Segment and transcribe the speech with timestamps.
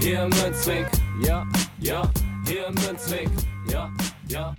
[0.00, 0.86] Hier im Münzweg,
[1.22, 1.46] ja,
[1.78, 2.10] ja,
[2.46, 3.28] hier im Münzweg,
[3.70, 3.92] ja,
[4.28, 4.56] ja.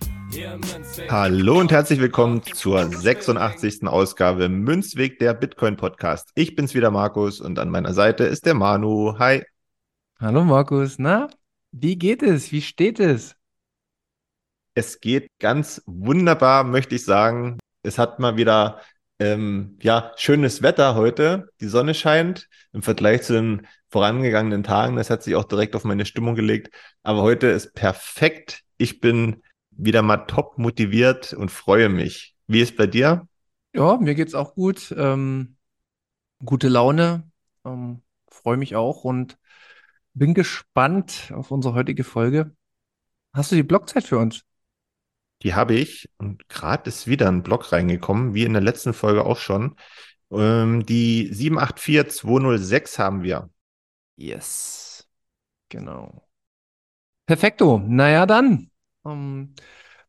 [1.10, 3.88] Hallo und herzlich willkommen zur 86.
[3.88, 6.30] Ausgabe Münzweg der Bitcoin Podcast.
[6.36, 9.18] Ich bin's wieder Markus und an meiner Seite ist der Manu.
[9.18, 9.44] Hi.
[10.20, 11.28] Hallo Markus, na,
[11.72, 12.52] wie geht es?
[12.52, 13.36] Wie steht es?
[14.76, 17.58] Es geht ganz wunderbar, möchte ich sagen.
[17.82, 18.80] Es hat mal wieder
[19.22, 21.50] ähm, ja schönes Wetter heute.
[21.62, 24.96] Die Sonne scheint im Vergleich zu den vorangegangenen Tagen.
[24.96, 26.74] Das hat sich auch direkt auf meine Stimmung gelegt.
[27.04, 28.64] Aber heute ist perfekt.
[28.78, 32.36] Ich bin wieder mal top motiviert und freue mich.
[32.48, 33.28] Wie ist bei dir?
[33.76, 34.94] Ja, mir geht's auch gut.
[34.98, 35.56] Ähm,
[36.44, 37.30] gute Laune.
[37.64, 39.38] Ähm, freue mich auch und
[40.14, 42.56] bin gespannt auf unsere heutige Folge.
[43.34, 44.44] Hast du die Blockzeit für uns?
[45.44, 49.26] Die habe ich und gerade ist wieder ein Blog reingekommen, wie in der letzten Folge
[49.26, 49.76] auch schon.
[50.32, 53.50] Ähm, die 784206 haben wir.
[54.16, 55.08] Yes.
[55.70, 56.28] Genau.
[57.26, 57.80] Perfekto.
[57.80, 58.70] Naja, dann.
[59.06, 59.56] Ähm,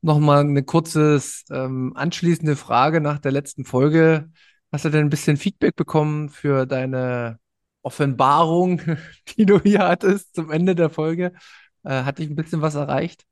[0.04, 4.32] Nochmal eine kurze ähm, anschließende Frage nach der letzten Folge.
[4.72, 7.38] Hast du denn ein bisschen Feedback bekommen für deine
[7.82, 8.80] Offenbarung,
[9.38, 11.32] die du hier hattest zum Ende der Folge?
[11.84, 13.24] Äh, hat dich ein bisschen was erreicht?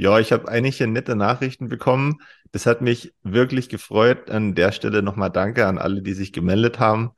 [0.00, 2.18] Ja, ich habe einige nette Nachrichten bekommen.
[2.52, 4.30] Das hat mich wirklich gefreut.
[4.30, 7.10] An der Stelle nochmal Danke an alle, die sich gemeldet haben.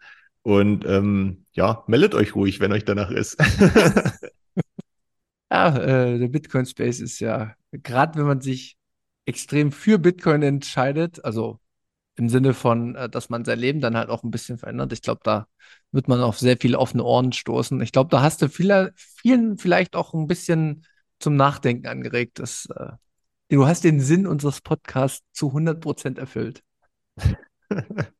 [0.43, 3.37] Und ähm, ja, meldet euch ruhig, wenn euch danach ist.
[5.53, 8.79] ja, äh, der Bitcoin Space ist ja, gerade wenn man sich
[9.27, 11.61] extrem für Bitcoin entscheidet, also
[12.17, 14.95] im Sinne von, äh, dass man sein Leben dann halt auch ein bisschen verändert.
[14.95, 15.49] Ich glaube, da
[15.93, 17.79] wird man auf sehr viele offene Ohren stoßen.
[17.83, 20.87] Ich glaube, da hast du viele, vielen vielleicht auch ein bisschen
[21.21, 22.39] zum Nachdenken angeregt.
[22.41, 22.93] Das, äh,
[23.49, 26.63] du hast den Sinn unseres Podcasts zu 100 Prozent erfüllt.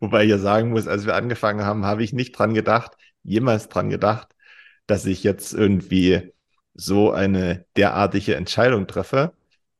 [0.00, 2.92] Wobei ich ja sagen muss, als wir angefangen haben, habe ich nicht dran gedacht,
[3.22, 4.28] jemals dran gedacht,
[4.86, 6.32] dass ich jetzt irgendwie
[6.74, 9.32] so eine derartige Entscheidung treffe.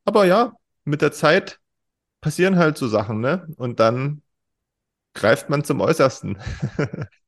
[0.03, 0.53] Aber ja,
[0.83, 1.59] mit der Zeit
[2.21, 3.47] passieren halt so Sachen, ne?
[3.57, 4.23] Und dann
[5.13, 6.39] greift man zum Äußersten.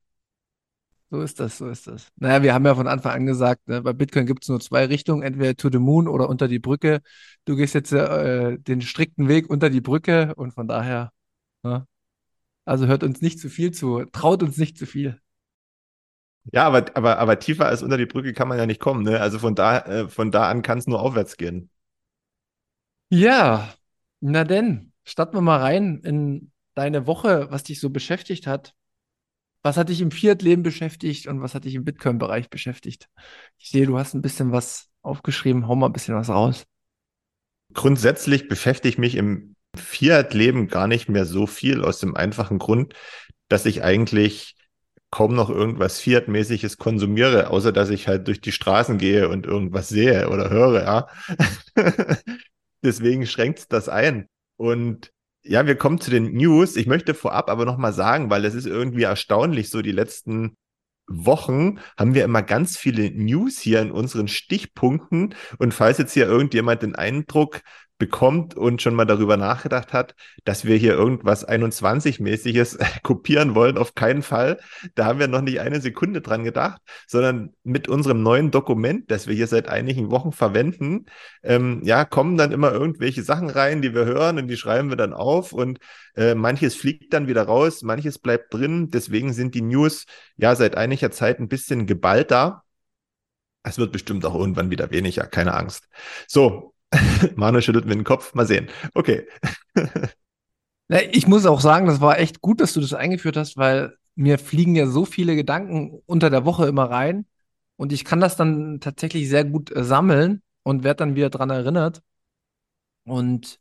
[1.12, 2.12] So ist das, so ist das.
[2.18, 4.86] Naja, wir haben ja von Anfang an gesagt, ne, bei Bitcoin gibt es nur zwei
[4.86, 7.02] Richtungen, entweder to the moon oder unter die Brücke.
[7.46, 11.12] Du gehst jetzt äh, den strikten Weg unter die Brücke und von daher,
[11.64, 11.88] ne,
[12.66, 15.20] also hört uns nicht zu viel zu, traut uns nicht zu viel.
[16.52, 19.20] Ja, aber, aber, aber tiefer als unter die Brücke kann man ja nicht kommen, ne?
[19.20, 21.70] Also von da, äh, von da an kann es nur aufwärts gehen.
[23.12, 23.74] Ja,
[24.20, 28.76] na denn, starten wir mal rein in deine Woche, was dich so beschäftigt hat.
[29.62, 33.10] Was hat dich im Fiat-Leben beschäftigt und was hat dich im Bitcoin-Bereich beschäftigt?
[33.58, 35.68] Ich sehe, du hast ein bisschen was aufgeschrieben.
[35.68, 36.66] Hau mal ein bisschen was raus.
[37.74, 42.94] Grundsätzlich beschäftige ich mich im Fiat-Leben gar nicht mehr so viel aus dem einfachen Grund,
[43.50, 44.56] dass ich eigentlich
[45.12, 49.90] kaum noch irgendwas Fiat-mäßiges konsumiere, außer dass ich halt durch die Straßen gehe und irgendwas
[49.90, 51.08] sehe oder höre, ja.
[52.84, 54.28] Deswegen schränkt das ein.
[54.58, 55.12] Und
[55.44, 56.76] ja, wir kommen zu den News.
[56.76, 60.58] Ich möchte vorab aber nochmal sagen, weil es ist irgendwie erstaunlich, so die letzten
[61.08, 65.36] Wochen haben wir immer ganz viele News hier in unseren Stichpunkten.
[65.58, 67.62] Und falls jetzt hier irgendjemand den Eindruck
[68.00, 70.16] bekommt und schon mal darüber nachgedacht hat,
[70.46, 74.58] dass wir hier irgendwas 21-mäßiges kopieren wollen, auf keinen Fall.
[74.96, 79.28] Da haben wir noch nicht eine Sekunde dran gedacht, sondern mit unserem neuen Dokument, das
[79.28, 81.06] wir hier seit einigen Wochen verwenden,
[81.44, 84.98] ähm, ja, kommen dann immer irgendwelche Sachen rein, die wir hören und die schreiben wir
[84.98, 85.80] dann auf und
[86.16, 88.90] äh, manches fliegt dann wieder raus, manches bleibt drin.
[88.90, 90.06] Deswegen sind die News
[90.38, 92.64] ja seit einiger Zeit ein bisschen geballter.
[93.62, 95.90] Es wird bestimmt auch irgendwann wieder weniger, keine Angst.
[96.28, 96.74] So,
[97.36, 98.34] Manu schüttelt mir den Kopf.
[98.34, 98.70] Mal sehen.
[98.94, 99.28] Okay.
[101.12, 104.40] ich muss auch sagen, das war echt gut, dass du das eingeführt hast, weil mir
[104.40, 107.26] fliegen ja so viele Gedanken unter der Woche immer rein
[107.78, 111.50] und ich kann das dann tatsächlich sehr gut äh, sammeln und werde dann wieder dran
[111.50, 112.02] erinnert.
[113.06, 113.60] Und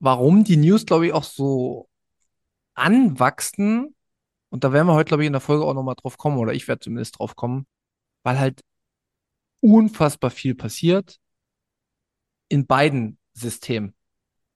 [0.00, 1.88] warum die News, glaube ich, auch so
[2.74, 3.94] anwachsen,
[4.50, 6.52] und da werden wir heute, glaube ich, in der Folge auch nochmal drauf kommen, oder
[6.52, 7.66] ich werde zumindest drauf kommen,
[8.22, 8.62] weil halt
[9.60, 11.18] unfassbar viel passiert
[12.48, 13.94] in beiden Systemen.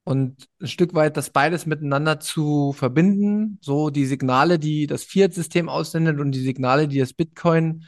[0.05, 5.69] und ein Stück weit das beides miteinander zu verbinden, so die Signale, die das Fiat-System
[5.69, 7.85] aussendet und die Signale, die das Bitcoin,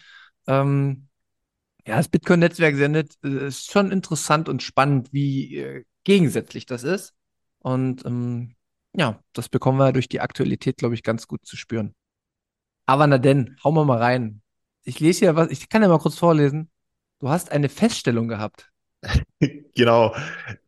[0.46, 1.08] ähm,
[1.86, 7.14] ja, das Bitcoin-Netzwerk sendet, äh, ist schon interessant und spannend, wie äh, gegensätzlich das ist.
[7.58, 8.54] Und ähm,
[8.94, 11.94] ja, das bekommen wir durch die Aktualität, glaube ich, ganz gut zu spüren.
[12.86, 14.42] Aber na denn, hauen wir mal rein.
[14.84, 16.70] Ich lese hier was, ich kann ja mal kurz vorlesen.
[17.20, 18.70] Du hast eine Feststellung gehabt.
[19.76, 20.14] Genau.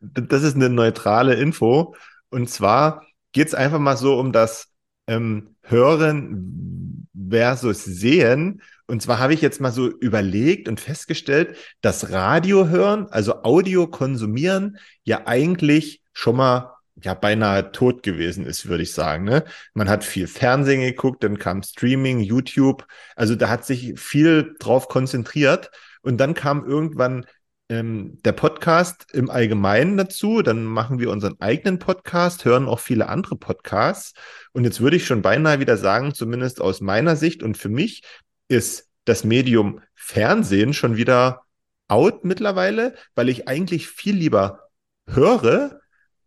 [0.00, 1.94] Das ist eine neutrale Info.
[2.28, 4.72] Und zwar geht es einfach mal so um das
[5.06, 8.62] ähm, Hören versus Sehen.
[8.86, 13.86] Und zwar habe ich jetzt mal so überlegt und festgestellt, dass Radio hören, also Audio
[13.86, 19.24] konsumieren, ja eigentlich schon mal ja beinahe tot gewesen ist, würde ich sagen.
[19.24, 19.44] Ne?
[19.74, 22.86] Man hat viel Fernsehen geguckt, dann kam Streaming, YouTube.
[23.16, 25.70] Also da hat sich viel drauf konzentriert.
[26.02, 27.26] Und dann kam irgendwann
[27.68, 30.42] ähm, der Podcast im Allgemeinen dazu.
[30.42, 34.14] Dann machen wir unseren eigenen Podcast, hören auch viele andere Podcasts.
[34.52, 38.02] Und jetzt würde ich schon beinahe wieder sagen, zumindest aus meiner Sicht und für mich
[38.48, 41.42] ist das Medium Fernsehen schon wieder
[41.88, 44.68] out mittlerweile, weil ich eigentlich viel lieber
[45.06, 45.80] höre,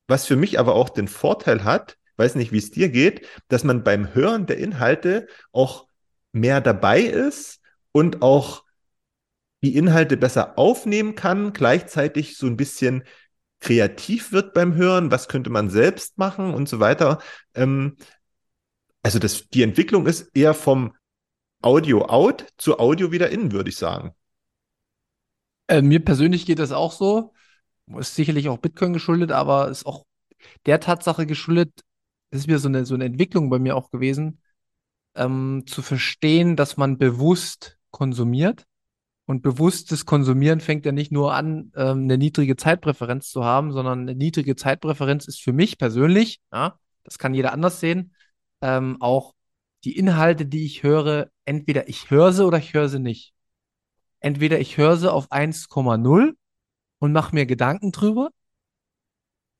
[0.08, 3.64] was für mich aber auch den Vorteil hat, weiß nicht, wie es dir geht, dass
[3.64, 5.88] man beim Hören der Inhalte auch
[6.32, 7.62] mehr dabei ist
[7.92, 8.64] und auch
[9.62, 13.04] die Inhalte besser aufnehmen kann, gleichzeitig so ein bisschen
[13.60, 17.20] kreativ wird beim Hören, was könnte man selbst machen und so weiter.
[17.54, 17.98] Ähm,
[19.02, 20.94] also das, die Entwicklung ist eher vom
[21.62, 24.14] Audio out zu Audio wieder in, würde ich sagen.
[25.68, 27.34] Äh, mir persönlich geht das auch so.
[27.98, 30.06] Ist sicherlich auch Bitcoin geschuldet, aber ist auch
[30.66, 31.82] der Tatsache geschuldet,
[32.32, 34.42] ist wieder so eine, so eine Entwicklung bei mir auch gewesen,
[35.16, 38.66] ähm, zu verstehen, dass man bewusst konsumiert
[39.30, 44.00] und bewusstes Konsumieren fängt ja nicht nur an, ähm, eine niedrige Zeitpräferenz zu haben, sondern
[44.00, 48.16] eine niedrige Zeitpräferenz ist für mich persönlich, ja, das kann jeder anders sehen,
[48.62, 49.36] ähm, auch
[49.84, 53.36] die Inhalte, die ich höre, entweder ich höre sie oder ich höre sie nicht.
[54.20, 56.34] Entweder ich höre sie auf 1,0
[56.98, 58.32] und mache mir Gedanken drüber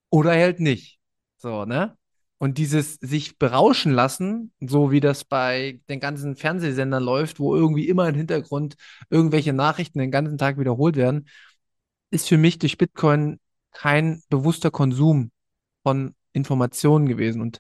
[0.10, 0.98] oder halt nicht.
[1.38, 1.96] So, ne?
[2.40, 7.90] Und dieses sich berauschen lassen, so wie das bei den ganzen Fernsehsendern läuft, wo irgendwie
[7.90, 8.76] immer im Hintergrund
[9.10, 11.28] irgendwelche Nachrichten den ganzen Tag wiederholt werden,
[12.12, 13.40] ist für mich durch Bitcoin
[13.72, 15.32] kein bewusster Konsum
[15.84, 17.42] von Informationen gewesen.
[17.42, 17.60] Und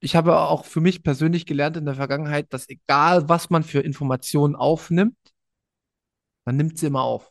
[0.00, 3.80] ich habe auch für mich persönlich gelernt in der Vergangenheit, dass egal was man für
[3.80, 5.16] Informationen aufnimmt,
[6.46, 7.30] man nimmt sie immer auf.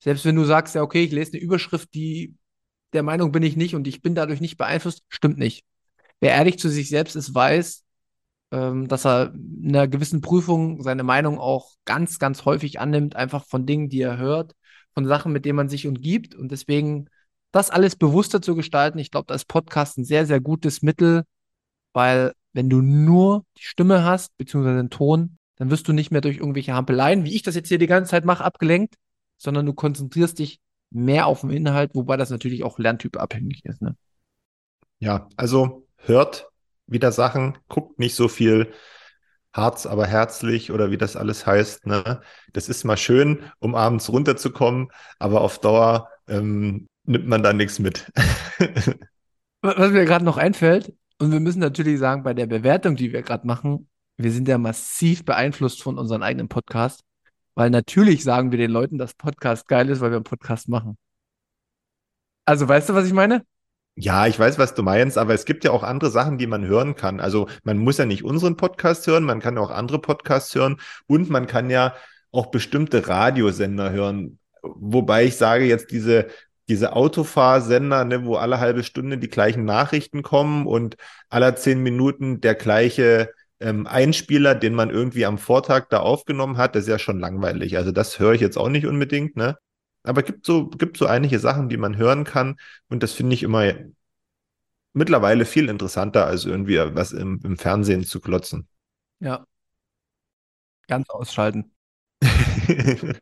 [0.00, 2.34] Selbst wenn du sagst, ja, okay, ich lese eine Überschrift, die
[2.92, 5.64] der Meinung bin ich nicht und ich bin dadurch nicht beeinflusst, stimmt nicht
[6.20, 7.84] wer ehrlich zu sich selbst ist, weiß,
[8.52, 13.44] ähm, dass er in einer gewissen Prüfung seine Meinung auch ganz, ganz häufig annimmt, einfach
[13.46, 14.54] von Dingen, die er hört,
[14.94, 16.34] von Sachen, mit denen man sich umgibt.
[16.34, 17.08] Und deswegen
[17.52, 21.24] das alles bewusster zu gestalten, ich glaube, da ist Podcast ein sehr, sehr gutes Mittel,
[21.92, 26.20] weil wenn du nur die Stimme hast, beziehungsweise den Ton, dann wirst du nicht mehr
[26.20, 28.94] durch irgendwelche Hampeleien, wie ich das jetzt hier die ganze Zeit mache, abgelenkt,
[29.38, 30.60] sondern du konzentrierst dich
[30.90, 33.82] mehr auf den Inhalt, wobei das natürlich auch lerntypabhängig ist.
[33.82, 33.96] Ne?
[34.98, 36.48] Ja, also hört
[36.86, 38.72] wieder Sachen, guckt nicht so viel
[39.52, 41.86] Harz, aber herzlich oder wie das alles heißt.
[41.86, 42.20] Ne?
[42.52, 44.88] Das ist mal schön, um abends runterzukommen,
[45.18, 48.10] aber auf Dauer ähm, nimmt man da nichts mit.
[49.62, 53.22] Was mir gerade noch einfällt, und wir müssen natürlich sagen, bei der Bewertung, die wir
[53.22, 57.02] gerade machen, wir sind ja massiv beeinflusst von unserem eigenen Podcast,
[57.54, 60.98] weil natürlich sagen wir den Leuten, dass Podcast geil ist, weil wir einen Podcast machen.
[62.44, 63.44] Also weißt du, was ich meine?
[63.98, 66.66] Ja, ich weiß, was du meinst, aber es gibt ja auch andere Sachen, die man
[66.66, 67.18] hören kann.
[67.18, 70.76] Also man muss ja nicht unseren Podcast hören, man kann auch andere Podcasts hören
[71.06, 71.94] und man kann ja
[72.30, 74.38] auch bestimmte Radiosender hören.
[74.62, 76.26] Wobei ich sage jetzt diese,
[76.68, 80.96] diese Autofahrsender, ne, wo alle halbe Stunde die gleichen Nachrichten kommen und
[81.30, 86.74] aller zehn Minuten der gleiche ähm, Einspieler, den man irgendwie am Vortag da aufgenommen hat,
[86.74, 87.78] das ist ja schon langweilig.
[87.78, 89.56] Also das höre ich jetzt auch nicht unbedingt, ne?
[90.06, 92.56] Aber gibt so, gibt so einige Sachen, die man hören kann.
[92.88, 93.72] Und das finde ich immer
[94.92, 98.66] mittlerweile viel interessanter, als irgendwie was im, im Fernsehen zu klotzen.
[99.20, 99.46] Ja.
[100.88, 101.72] Ganz ausschalten.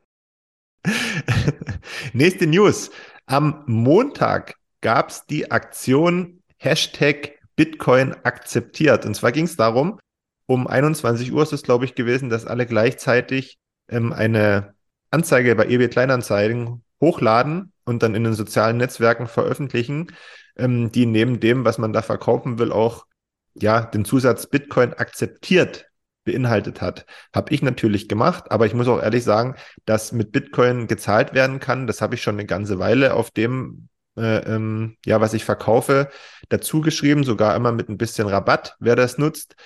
[2.12, 2.90] Nächste News.
[3.26, 9.06] Am Montag gab es die Aktion Hashtag Bitcoin akzeptiert.
[9.06, 9.98] Und zwar ging es darum,
[10.46, 14.74] um 21 Uhr ist es, glaube ich, gewesen, dass alle gleichzeitig ähm, eine
[15.14, 20.08] Anzeige bei eBay Kleinanzeigen hochladen und dann in den sozialen Netzwerken veröffentlichen,
[20.56, 23.06] ähm, die neben dem, was man da verkaufen will, auch
[23.54, 25.86] ja den Zusatz Bitcoin akzeptiert
[26.24, 27.06] beinhaltet hat.
[27.34, 31.60] Habe ich natürlich gemacht, aber ich muss auch ehrlich sagen, dass mit Bitcoin gezahlt werden
[31.60, 35.44] kann, das habe ich schon eine ganze Weile auf dem äh, ähm, ja, was ich
[35.44, 36.08] verkaufe,
[36.48, 39.56] dazu geschrieben, sogar immer mit ein bisschen Rabatt, wer das nutzt.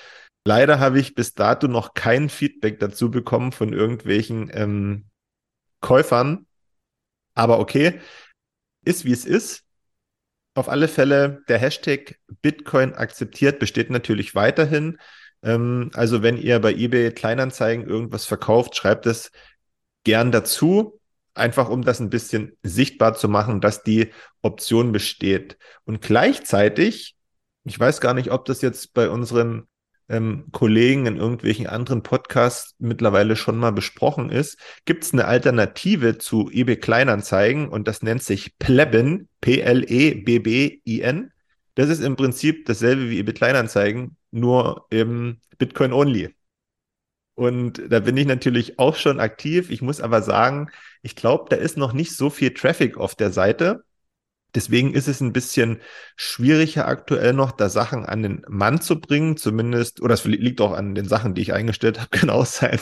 [0.45, 5.05] Leider habe ich bis dato noch kein Feedback dazu bekommen von irgendwelchen ähm,
[5.81, 6.47] Käufern.
[7.35, 8.01] Aber okay,
[8.85, 9.65] ist wie es ist.
[10.55, 14.99] Auf alle Fälle, der Hashtag Bitcoin akzeptiert besteht natürlich weiterhin.
[15.43, 19.31] Ähm, also wenn ihr bei eBay Kleinanzeigen irgendwas verkauft, schreibt es
[20.05, 21.01] gern dazu,
[21.35, 24.11] einfach um das ein bisschen sichtbar zu machen, dass die
[24.43, 25.59] Option besteht.
[25.85, 27.17] Und gleichzeitig,
[27.65, 29.69] ich weiß gar nicht, ob das jetzt bei unseren
[30.09, 36.19] ähm, Kollegen in irgendwelchen anderen Podcasts mittlerweile schon mal besprochen ist, gibt es eine Alternative
[36.19, 41.33] zu eBay Kleinanzeigen und das nennt sich Plebin, P-L-E-B-B-I-N.
[41.75, 46.35] Das ist im Prinzip dasselbe wie eBay Kleinanzeigen, nur eben Bitcoin only.
[47.35, 49.71] Und da bin ich natürlich auch schon aktiv.
[49.71, 50.71] Ich muss aber sagen,
[51.03, 53.85] ich glaube, da ist noch nicht so viel Traffic auf der Seite.
[54.55, 55.81] Deswegen ist es ein bisschen
[56.17, 60.73] schwieriger aktuell noch, da Sachen an den Mann zu bringen, zumindest, oder es liegt auch
[60.73, 62.81] an den Sachen, die ich eingestellt habe, auch sein.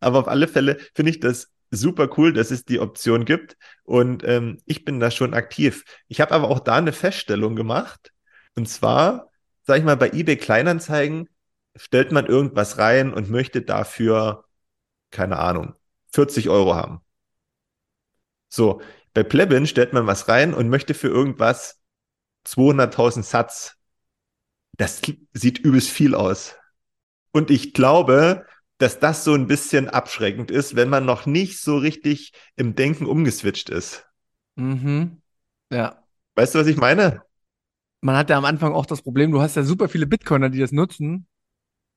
[0.00, 4.24] Aber auf alle Fälle finde ich das super cool, dass es die Option gibt und
[4.24, 5.84] ähm, ich bin da schon aktiv.
[6.08, 8.12] Ich habe aber auch da eine Feststellung gemacht
[8.56, 9.30] und zwar,
[9.62, 11.28] sage ich mal, bei eBay Kleinanzeigen
[11.76, 14.44] stellt man irgendwas rein und möchte dafür,
[15.10, 15.74] keine Ahnung,
[16.12, 17.02] 40 Euro haben.
[18.48, 18.80] So,
[19.14, 21.80] bei Plebin stellt man was rein und möchte für irgendwas
[22.46, 23.76] 200.000 Satz.
[24.76, 25.00] Das
[25.32, 26.56] sieht übelst viel aus.
[27.32, 28.46] Und ich glaube,
[28.78, 33.06] dass das so ein bisschen abschreckend ist, wenn man noch nicht so richtig im Denken
[33.06, 34.06] umgeswitcht ist.
[34.56, 35.20] Mhm.
[35.70, 36.02] Ja.
[36.34, 37.22] Weißt du, was ich meine?
[38.00, 40.58] Man hat ja am Anfang auch das Problem, du hast ja super viele Bitcoiner, die
[40.58, 41.26] das nutzen,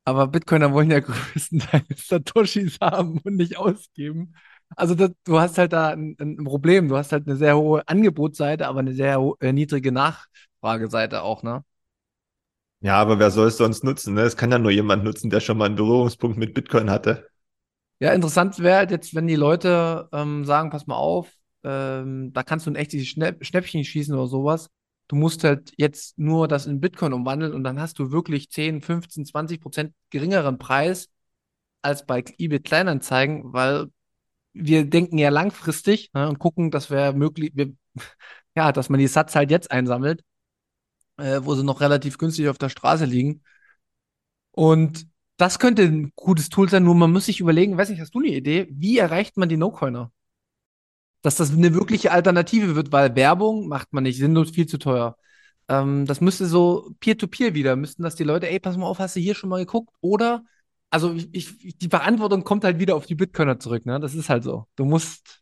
[0.03, 4.35] aber Bitcoiner wollen ja größtenteils Satoshis haben und nicht ausgeben.
[4.75, 6.89] Also das, du hast halt da ein, ein, Problem.
[6.89, 11.63] Du hast halt eine sehr hohe Angebotsseite, aber eine sehr äh, niedrige Nachfrageseite auch, ne?
[12.81, 14.13] Ja, aber wer soll es sonst nutzen?
[14.13, 14.21] Ne?
[14.21, 17.29] Es kann ja nur jemand nutzen, der schon mal einen Berührungspunkt mit Bitcoin hatte.
[17.99, 21.31] Ja, interessant wäre halt jetzt, wenn die Leute ähm, sagen, pass mal auf,
[21.63, 24.69] ähm, da kannst du ein echtes Schnäpp Schnäppchen schießen oder sowas.
[25.07, 28.81] Du musst halt jetzt nur das in Bitcoin umwandeln und dann hast du wirklich 10,
[28.81, 31.09] 15, 20 Prozent geringeren Preis
[31.81, 33.87] als bei eBay Kleinanzeigen, weil
[34.53, 37.73] wir denken ja langfristig ne, und gucken, dass wir möglich, wir,
[38.55, 40.23] ja, dass man die Satz halt jetzt einsammelt,
[41.17, 43.43] äh, wo sie noch relativ günstig auf der Straße liegen.
[44.51, 45.07] Und
[45.37, 48.19] das könnte ein gutes Tool sein, nur man muss sich überlegen, weiß nicht, hast du
[48.19, 50.11] eine Idee, wie erreicht man die No-Coiner?
[51.21, 55.17] Dass das eine wirkliche Alternative wird, weil Werbung macht man nicht, sinnlos viel zu teuer.
[55.69, 58.99] Ähm, das müsste so Peer-to-Peer -peer wieder, müssten das die Leute, ey, pass mal auf,
[58.99, 59.93] hast du hier schon mal geguckt?
[60.01, 60.43] Oder
[60.93, 63.99] also ich, ich, die Verantwortung kommt halt wieder auf die Bitcoiner zurück, ne?
[63.99, 64.67] Das ist halt so.
[64.75, 65.41] Du musst,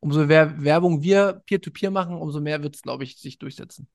[0.00, 3.88] umso mehr Werbung wir Peer-to-Peer -Peer machen, umso mehr wird es, glaube ich, sich durchsetzen.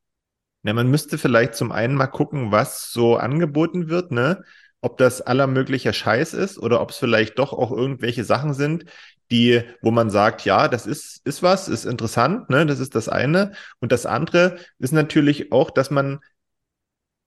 [0.63, 4.43] Ja, man müsste vielleicht zum einen mal gucken, was so angeboten wird, ne?
[4.81, 8.85] Ob das aller möglicher Scheiß ist oder ob es vielleicht doch auch irgendwelche Sachen sind,
[9.29, 12.65] die, wo man sagt, ja, das ist, ist was, ist interessant, ne?
[12.65, 13.51] Das ist das eine.
[13.79, 16.21] Und das andere ist natürlich auch, dass man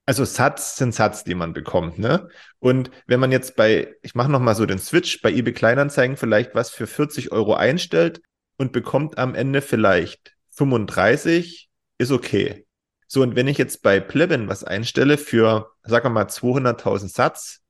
[0.06, 2.28] also Satz sind Satz, die man bekommt, ne?
[2.58, 6.54] Und wenn man jetzt bei, ich mache nochmal so den Switch, bei eBay Kleinanzeigen vielleicht
[6.54, 8.20] was für 40 Euro einstellt
[8.56, 12.66] und bekommt am Ende vielleicht 35, ist okay.
[13.06, 17.60] So, und wenn ich jetzt bei Plebin was einstelle für, sagen wir mal, 200.000 Satz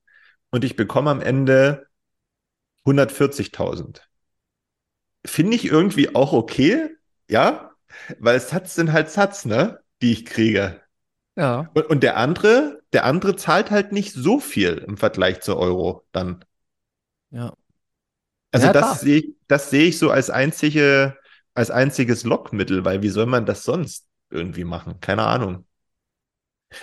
[0.50, 1.86] und ich bekomme am Ende
[2.84, 4.00] 140.000,
[5.24, 6.90] finde ich irgendwie auch okay,
[7.28, 7.72] ja?
[8.18, 9.80] Weil Satz sind halt Satz, ne?
[10.02, 10.80] Die ich kriege.
[11.36, 11.74] Ja.
[11.74, 16.04] Und, und der andere, der andere zahlt halt nicht so viel im Vergleich zur Euro
[16.12, 16.44] dann.
[17.30, 17.54] Ja.
[18.52, 21.16] Also Ja, das sehe ich, das sehe ich so als einzige,
[21.54, 25.00] als einziges Lockmittel, weil wie soll man das sonst irgendwie machen?
[25.00, 25.66] Keine Ahnung.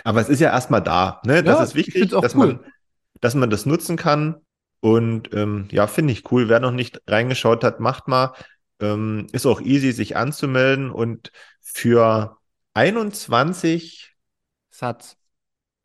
[0.03, 1.43] Aber es ist ja erstmal da, ne?
[1.43, 2.35] Das Ja, ist ich wichtig, dass cool.
[2.35, 2.59] man,
[3.21, 4.37] dass man das nutzen kann.
[4.79, 6.49] Und ähm, ja, finde ich cool.
[6.49, 8.33] Wer noch nicht reingeschaut hat, macht mal.
[8.79, 10.91] Ähm, ist auch easy, sich anzumelden.
[10.91, 12.37] Und für
[12.73, 14.13] 21
[14.77, 15.17] Satz.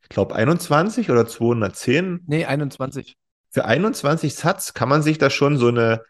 [0.03, 2.23] ich glaube 21 oder 210.
[2.27, 3.17] Nee, 21.
[3.49, 6.03] Für 21 Satz kann man sich da schon so eine,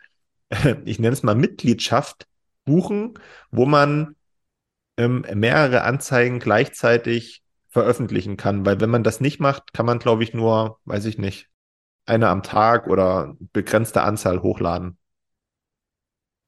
[0.86, 2.28] ich nenne es mal Mitgliedschaft
[2.66, 3.14] buchen,
[3.52, 4.16] wo man
[4.98, 8.66] ähm, mehrere Anzeigen gleichzeitig veröffentlichen kann.
[8.66, 11.50] Weil wenn man das nicht macht, kann man, glaube ich, nur, weiß ich nicht,
[12.06, 14.98] eine am Tag oder begrenzte Anzahl hochladen.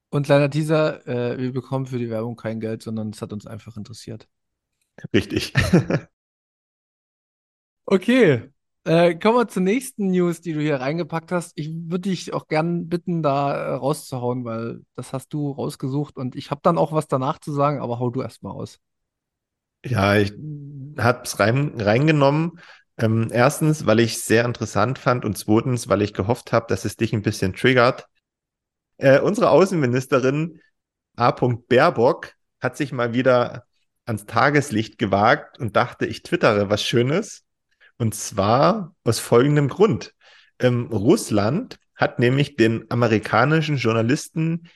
[0.09, 3.47] Und kleiner Teaser, äh, wir bekommen für die Werbung kein Geld, sondern es hat uns
[3.47, 4.27] einfach interessiert.
[5.13, 5.53] Richtig.
[7.85, 8.49] Okay.
[8.83, 11.53] Äh, kommen wir zur nächsten News, die du hier reingepackt hast.
[11.55, 16.35] Ich würde dich auch gern bitten, da äh, rauszuhauen, weil das hast du rausgesucht und
[16.35, 18.79] ich habe dann auch was danach zu sagen, aber hau du erst mal aus.
[19.83, 20.33] Ja, ich
[20.97, 22.59] habe es rein, reingenommen.
[22.97, 26.85] Ähm, erstens, weil ich es sehr interessant fand und zweitens, weil ich gehofft habe, dass
[26.85, 28.07] es dich ein bisschen triggert.
[28.97, 30.61] Äh, unsere Außenministerin
[31.15, 31.31] A.
[31.31, 33.65] Baerbock hat sich mal wieder
[34.05, 37.44] ans Tageslicht gewagt und dachte, ich twittere was Schönes.
[37.97, 40.13] Und zwar aus folgendem Grund.
[40.59, 44.69] Ähm, Russland hat nämlich den amerikanischen Journalisten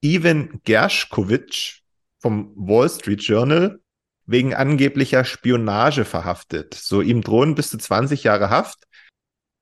[0.00, 1.82] Ivan Gershkovich
[2.20, 3.80] vom Wall Street Journal
[4.26, 6.74] wegen angeblicher Spionage verhaftet.
[6.74, 8.84] So ihm drohen bis zu 20 Jahre Haft.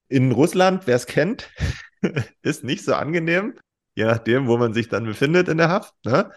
[0.08, 1.50] In Russland, wer es kennt,
[2.42, 3.58] ist nicht so angenehm,
[3.94, 5.94] je nachdem, wo man sich dann befindet in der Haft.
[6.04, 6.30] Ne?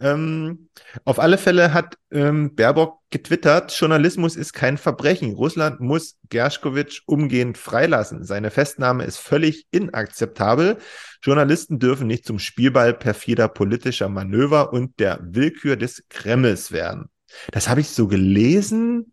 [0.00, 0.68] Ähm,
[1.04, 5.32] auf alle Fälle hat ähm, Baerbock getwittert, Journalismus ist kein Verbrechen.
[5.32, 8.24] Russland muss Gershkovich umgehend freilassen.
[8.24, 10.78] Seine Festnahme ist völlig inakzeptabel.
[11.22, 17.08] Journalisten dürfen nicht zum Spielball perfider politischer Manöver und der Willkür des Kremls werden.
[17.50, 19.12] Das habe ich so gelesen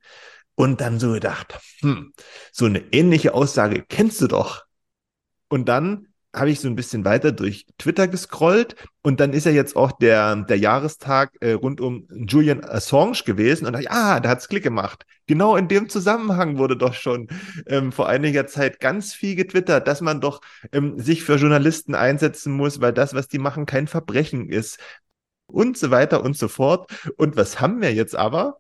[0.56, 2.14] und dann so gedacht, hm,
[2.52, 4.66] so eine ähnliche Aussage kennst du doch.
[5.50, 9.52] Und dann habe ich so ein bisschen weiter durch Twitter gescrollt und dann ist ja
[9.52, 14.30] jetzt auch der, der Jahrestag äh, rund um Julian Assange gewesen und da, ja, da
[14.30, 15.06] hat's Klick gemacht.
[15.28, 17.30] Genau in dem Zusammenhang wurde doch schon
[17.68, 22.54] ähm, vor einiger Zeit ganz viel getwittert, dass man doch ähm, sich für Journalisten einsetzen
[22.54, 24.80] muss, weil das, was die machen, kein Verbrechen ist
[25.48, 26.92] und so weiter und so fort.
[27.18, 28.60] Und was haben wir jetzt aber?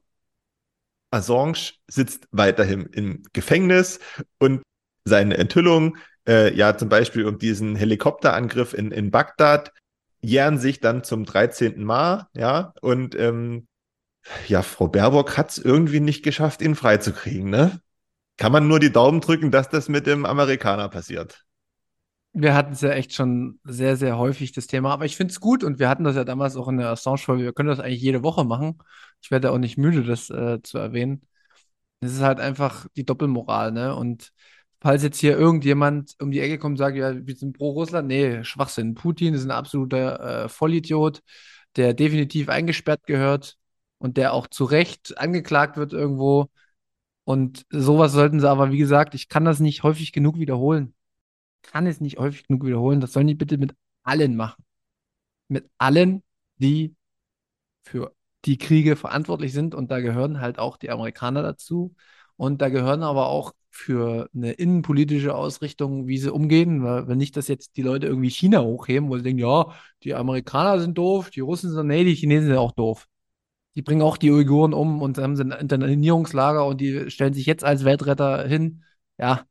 [1.12, 4.00] Assange sitzt weiterhin im Gefängnis
[4.40, 4.64] und
[5.06, 9.72] seine Enthüllung äh, ja zum Beispiel um diesen Helikopterangriff in, in Bagdad,
[10.22, 11.84] jähren sich dann zum 13.
[11.84, 13.68] Mal, ja, und ähm,
[14.48, 17.80] ja, Frau Baerbock hat es irgendwie nicht geschafft, ihn freizukriegen, ne?
[18.38, 21.46] Kann man nur die Daumen drücken, dass das mit dem Amerikaner passiert.
[22.34, 24.92] Wir hatten es ja echt schon sehr, sehr häufig, das Thema.
[24.92, 27.44] Aber ich finde es gut und wir hatten das ja damals auch in der Assange-Folge.
[27.44, 28.80] Wir können das eigentlich jede Woche machen.
[29.22, 31.22] Ich werde auch nicht müde, das äh, zu erwähnen.
[32.02, 33.96] Es ist halt einfach die Doppelmoral, ne?
[33.96, 34.34] Und
[34.82, 38.08] falls jetzt hier irgendjemand um die Ecke kommt und sagt, ja, wir sind pro Russland,
[38.08, 38.96] nee, Schwachsinn.
[38.96, 41.22] Putin ist ein absoluter äh, Vollidiot,
[41.76, 43.58] der definitiv eingesperrt gehört
[43.98, 46.50] und der auch zu Recht angeklagt wird irgendwo.
[47.24, 50.94] Und sowas sollten sie aber, wie gesagt, ich kann das nicht häufig genug wiederholen.
[51.64, 53.02] Kann es nicht häufig genug wiederholen.
[53.02, 54.64] Das sollen die bitte mit allen machen.
[55.48, 56.24] Mit allen,
[56.58, 56.96] die
[57.84, 58.14] für
[58.46, 59.76] die Kriege verantwortlich sind.
[59.76, 61.96] Und da gehören halt auch die Amerikaner dazu.
[62.38, 66.84] Und da gehören aber auch für eine innenpolitische Ausrichtung, wie sie umgehen.
[66.84, 70.16] Weil wenn nicht, dass jetzt die Leute irgendwie China hochheben, wo sie denken, ja, die
[70.16, 73.08] Amerikaner sind doof, die Russen sind, nee, die Chinesen sind auch doof.
[73.76, 77.46] Die bringen auch die Uiguren um und haben sie ein Internierungslager und die stellen sich
[77.46, 78.86] jetzt als Weltretter hin.
[79.18, 79.44] Ja,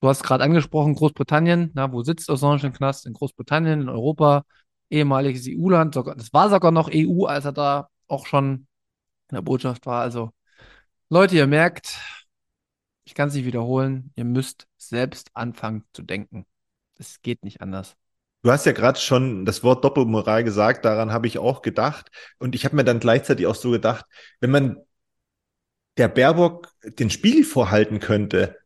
[0.00, 3.06] du hast gerade angesprochen, Großbritannien, na, wo sitzt Assange im Knast?
[3.06, 4.44] In Großbritannien, in Europa,
[4.90, 8.66] ehemaliges EU-Land, das war sogar noch EU, als er da auch schon
[9.30, 10.00] in der Botschaft war.
[10.02, 10.30] Also,
[11.10, 11.98] Leute, ihr merkt,
[13.06, 16.44] ich kann es nicht wiederholen, ihr müsst selbst anfangen zu denken.
[16.98, 17.94] Es geht nicht anders.
[18.42, 22.10] Du hast ja gerade schon das Wort Doppelmoral gesagt, daran habe ich auch gedacht.
[22.38, 24.04] Und ich habe mir dann gleichzeitig auch so gedacht,
[24.40, 24.76] wenn man
[25.96, 28.58] der Baerbock den Spiegel vorhalten könnte,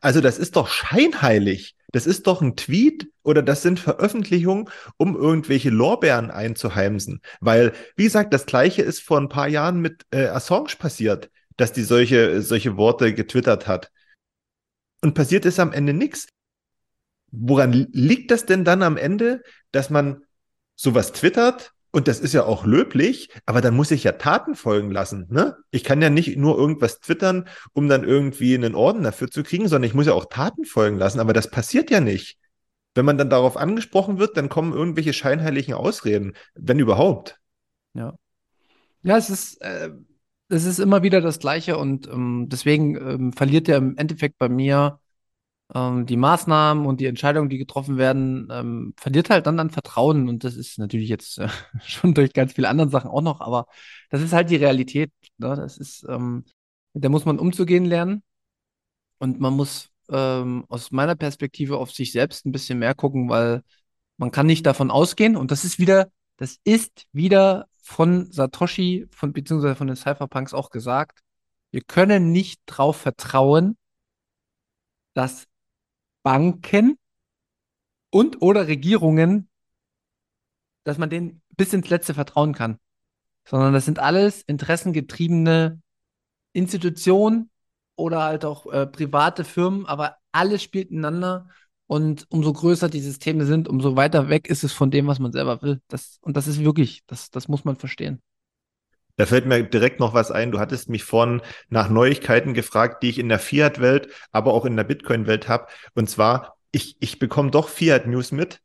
[0.00, 1.74] also das ist doch scheinheilig.
[1.92, 7.20] Das ist doch ein Tweet oder das sind Veröffentlichungen, um irgendwelche Lorbeeren einzuheimsen.
[7.40, 11.72] Weil, wie gesagt, das gleiche ist vor ein paar Jahren mit äh, Assange passiert dass
[11.72, 13.90] die solche, solche Worte getwittert hat.
[15.02, 16.28] Und passiert ist am Ende nichts.
[17.30, 20.24] Woran liegt das denn dann am Ende, dass man
[20.76, 21.72] sowas twittert?
[21.94, 25.26] Und das ist ja auch löblich, aber dann muss ich ja Taten folgen lassen.
[25.28, 25.56] Ne?
[25.70, 29.68] Ich kann ja nicht nur irgendwas twittern, um dann irgendwie einen Orden dafür zu kriegen,
[29.68, 31.20] sondern ich muss ja auch Taten folgen lassen.
[31.20, 32.38] Aber das passiert ja nicht.
[32.94, 37.38] Wenn man dann darauf angesprochen wird, dann kommen irgendwelche scheinheiligen Ausreden, wenn überhaupt.
[37.92, 38.14] Ja.
[39.02, 39.90] Ja, es ist, äh,
[40.52, 44.48] es ist immer wieder das Gleiche und ähm, deswegen ähm, verliert er im Endeffekt bei
[44.48, 45.00] mir
[45.74, 50.28] ähm, die Maßnahmen und die Entscheidungen, die getroffen werden, ähm, verliert halt dann an Vertrauen
[50.28, 51.48] und das ist natürlich jetzt äh,
[51.84, 53.66] schon durch ganz viele andere Sachen auch noch, aber
[54.10, 55.12] das ist halt die Realität.
[55.38, 55.56] Ne?
[55.56, 56.44] Das ist, ähm,
[56.94, 58.22] da muss man umzugehen lernen
[59.18, 63.62] und man muss ähm, aus meiner Perspektive auf sich selbst ein bisschen mehr gucken, weil
[64.18, 69.32] man kann nicht davon ausgehen und das ist wieder, das ist wieder von Satoshi, von,
[69.32, 71.20] beziehungsweise von den Cypherpunks auch gesagt,
[71.70, 73.76] wir können nicht darauf vertrauen,
[75.14, 75.46] dass
[76.22, 76.98] Banken
[78.10, 79.48] und oder Regierungen,
[80.84, 82.78] dass man denen bis ins Letzte vertrauen kann.
[83.44, 85.82] Sondern das sind alles interessengetriebene
[86.52, 87.50] Institutionen,
[87.96, 91.48] oder halt auch äh, private Firmen, aber alles spielt ineinander.
[91.92, 95.30] Und umso größer die Systeme sind, umso weiter weg ist es von dem, was man
[95.30, 95.82] selber will.
[95.88, 98.22] Das, und das ist wirklich, das, das muss man verstehen.
[99.16, 100.52] Da fällt mir direkt noch was ein.
[100.52, 104.74] Du hattest mich vorhin nach Neuigkeiten gefragt, die ich in der Fiat-Welt, aber auch in
[104.74, 105.66] der Bitcoin-Welt habe.
[105.92, 108.62] Und zwar, ich, ich bekomme doch Fiat-News mit.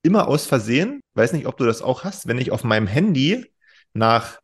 [0.00, 1.02] Immer aus Versehen.
[1.12, 2.26] Weiß nicht, ob du das auch hast.
[2.26, 3.52] Wenn ich auf meinem Handy
[3.92, 4.40] nach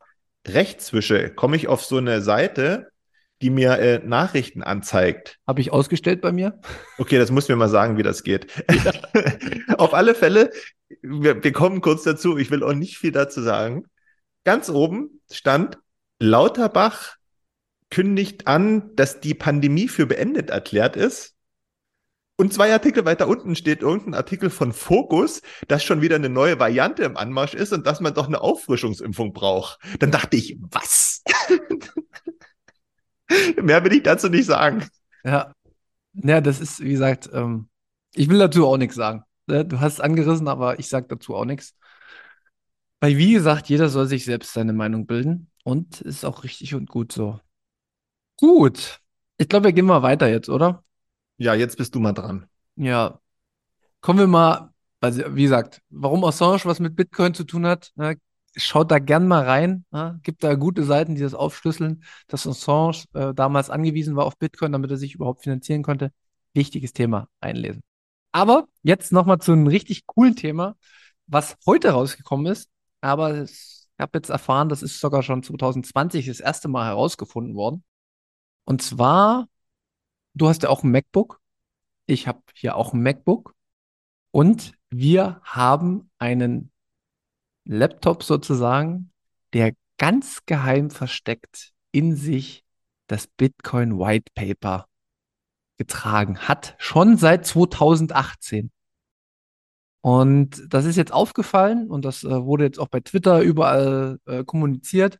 [0.47, 2.91] rechts wische, komme ich auf so eine Seite,
[3.43, 5.39] die mir äh, Nachrichten anzeigt.
[5.47, 6.59] Habe ich ausgestellt bei mir?
[6.99, 8.47] Okay, das muss mir mal sagen, wie das geht.
[8.71, 8.93] Ja.
[9.79, 10.51] auf alle Fälle,
[11.03, 12.39] wir, wir kommen kurz dazu.
[12.39, 13.85] Ich will auch nicht viel dazu sagen.
[14.45, 15.79] Ganz oben stand,
[16.19, 17.17] Lauterbach
[17.91, 21.35] kündigt an, dass die Pandemie für beendet erklärt ist.
[22.39, 26.59] Und zwei Artikel weiter unten steht irgendein Artikel von Focus, dass schon wieder eine neue
[26.59, 29.79] Variante im Anmarsch ist und dass man doch eine Auffrischungsimpfung braucht.
[30.01, 31.23] Dann dachte ich, was?
[33.63, 34.87] Mehr will ich dazu nicht sagen.
[35.25, 35.53] Ja.
[36.15, 37.69] Ja, das ist, wie gesagt, ähm,
[38.15, 39.25] ich will dazu auch nichts sagen.
[39.47, 39.65] Ne?
[39.65, 41.75] Du hast es angerissen, aber ich sage dazu auch nichts.
[43.01, 46.89] Weil, wie gesagt, jeder soll sich selbst seine Meinung bilden und ist auch richtig und
[46.89, 47.41] gut so.
[48.39, 49.01] Gut.
[49.37, 50.83] Ich glaube, wir gehen mal weiter jetzt, oder?
[51.37, 52.47] Ja, jetzt bist du mal dran.
[52.77, 53.21] Ja.
[54.01, 58.17] Kommen wir mal, also wie gesagt, warum Assange was mit Bitcoin zu tun hat, ne?
[58.57, 59.85] Schaut da gern mal rein.
[59.91, 60.19] Ne?
[60.23, 64.73] Gibt da gute Seiten, die das aufschlüsseln, dass Assange äh, damals angewiesen war auf Bitcoin,
[64.73, 66.13] damit er sich überhaupt finanzieren konnte.
[66.55, 67.83] Wichtiges Thema, einlesen.
[68.33, 70.77] Aber jetzt nochmal zu einem richtig coolen Thema,
[71.27, 72.71] was heute rausgekommen ist.
[73.01, 77.85] Aber ich habe jetzt erfahren, das ist sogar schon 2020 das erste Mal herausgefunden worden.
[78.65, 79.49] Und zwar,
[80.35, 81.41] du hast ja auch ein MacBook.
[82.07, 83.55] Ich habe hier auch ein MacBook.
[84.33, 86.71] Und wir haben einen
[87.67, 89.11] Laptop sozusagen,
[89.53, 92.65] der ganz geheim versteckt in sich
[93.07, 94.87] das Bitcoin White Paper
[95.79, 98.71] getragen hat, schon seit 2018.
[100.01, 104.45] Und das ist jetzt aufgefallen und das äh, wurde jetzt auch bei Twitter überall äh,
[104.45, 105.19] kommuniziert.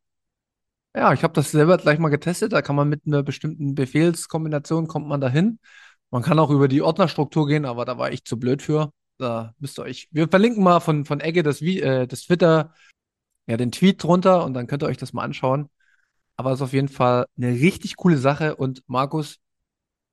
[0.95, 2.53] Ja, ich habe das selber gleich mal getestet.
[2.53, 5.59] Da kann man mit einer bestimmten Befehlskombination kommt man dahin.
[6.11, 8.93] Man kann auch über die Ordnerstruktur gehen, aber da war ich zu blöd für.
[9.19, 10.09] Da müsst ihr euch.
[10.11, 12.75] Wir verlinken mal von, von Egge das, äh, das Twitter,
[13.47, 15.71] ja, den Tweet drunter und dann könnt ihr euch das mal anschauen.
[16.37, 18.57] Aber es ist auf jeden Fall eine richtig coole Sache.
[18.57, 19.39] Und Markus,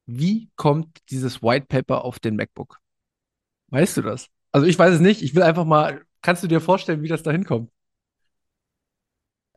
[0.06, 2.80] wie kommt dieses White Paper auf den MacBook?
[3.68, 4.28] Weißt du das?
[4.52, 5.22] Also ich weiß es nicht.
[5.22, 7.72] Ich will einfach mal, kannst du dir vorstellen, wie das da hinkommt?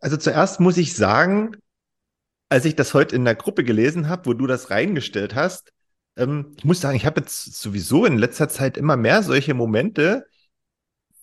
[0.00, 1.56] Also zuerst muss ich sagen,
[2.48, 5.72] als ich das heute in der Gruppe gelesen habe, wo du das reingestellt hast,
[6.16, 10.26] ähm, ich muss sagen, ich habe jetzt sowieso in letzter Zeit immer mehr solche Momente,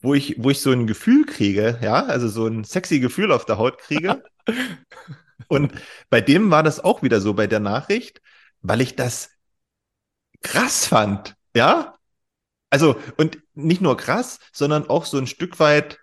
[0.01, 3.45] wo ich, wo ich so ein Gefühl kriege, ja, also so ein sexy Gefühl auf
[3.45, 4.23] der Haut kriege.
[5.47, 5.73] Und
[6.09, 8.21] bei dem war das auch wieder so bei der Nachricht,
[8.61, 9.29] weil ich das
[10.41, 11.95] krass fand, ja.
[12.69, 15.99] Also, und nicht nur krass, sondern auch so ein Stück weit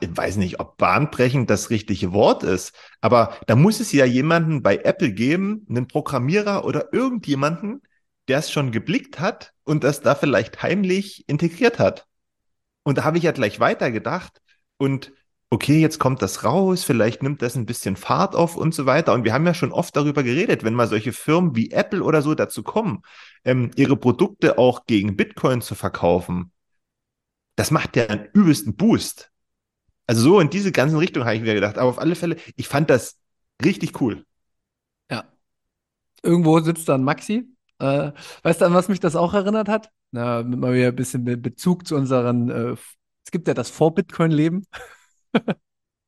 [0.00, 4.62] ich weiß nicht, ob bahnbrechend das richtige Wort ist, aber da muss es ja jemanden
[4.62, 7.82] bei Apple geben, einen Programmierer oder irgendjemanden,
[8.28, 12.06] der es schon geblickt hat und das da vielleicht heimlich integriert hat.
[12.84, 14.40] Und da habe ich ja gleich weitergedacht
[14.76, 15.12] und
[15.52, 19.12] okay, jetzt kommt das raus, vielleicht nimmt das ein bisschen Fahrt auf und so weiter.
[19.12, 22.22] Und wir haben ja schon oft darüber geredet, wenn mal solche Firmen wie Apple oder
[22.22, 23.02] so dazu kommen,
[23.44, 26.52] ähm, ihre Produkte auch gegen Bitcoin zu verkaufen.
[27.56, 29.30] Das macht ja einen übelsten Boost.
[30.06, 31.76] Also so in diese ganzen Richtungen habe ich mir gedacht.
[31.76, 33.18] Aber auf alle Fälle, ich fand das
[33.62, 34.24] richtig cool.
[35.10, 35.24] Ja.
[36.22, 37.51] Irgendwo sitzt dann Maxi.
[37.82, 38.12] Äh,
[38.44, 39.90] weißt du, an was mich das auch erinnert hat?
[40.12, 42.76] Na, mal wieder ein bisschen Bezug zu unseren, äh,
[43.24, 44.66] es gibt ja das Vor-Bitcoin-Leben.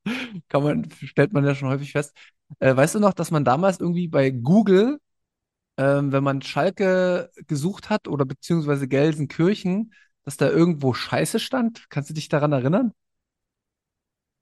[0.48, 2.16] Kann man, stellt man ja schon häufig fest.
[2.60, 4.98] Äh, weißt du noch, dass man damals irgendwie bei Google,
[5.76, 11.86] ähm, wenn man Schalke gesucht hat oder beziehungsweise Gelsenkirchen, dass da irgendwo Scheiße stand?
[11.90, 12.92] Kannst du dich daran erinnern?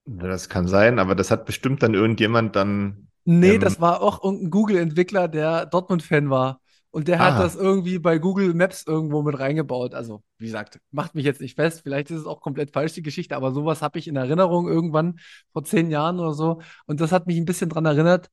[0.06, 3.08] Ja, das kann sein, aber das hat bestimmt dann irgendjemand dann.
[3.24, 6.61] Nee, ähm, das war auch irgendein Google-Entwickler, der Dortmund-Fan war.
[6.92, 7.42] Und der hat ah.
[7.42, 9.94] das irgendwie bei Google Maps irgendwo mit reingebaut.
[9.94, 11.80] Also, wie gesagt, macht mich jetzt nicht fest.
[11.82, 15.18] Vielleicht ist es auch komplett falsch, die Geschichte, aber sowas habe ich in Erinnerung irgendwann
[15.52, 16.60] vor zehn Jahren oder so.
[16.86, 18.30] Und das hat mich ein bisschen dran erinnert,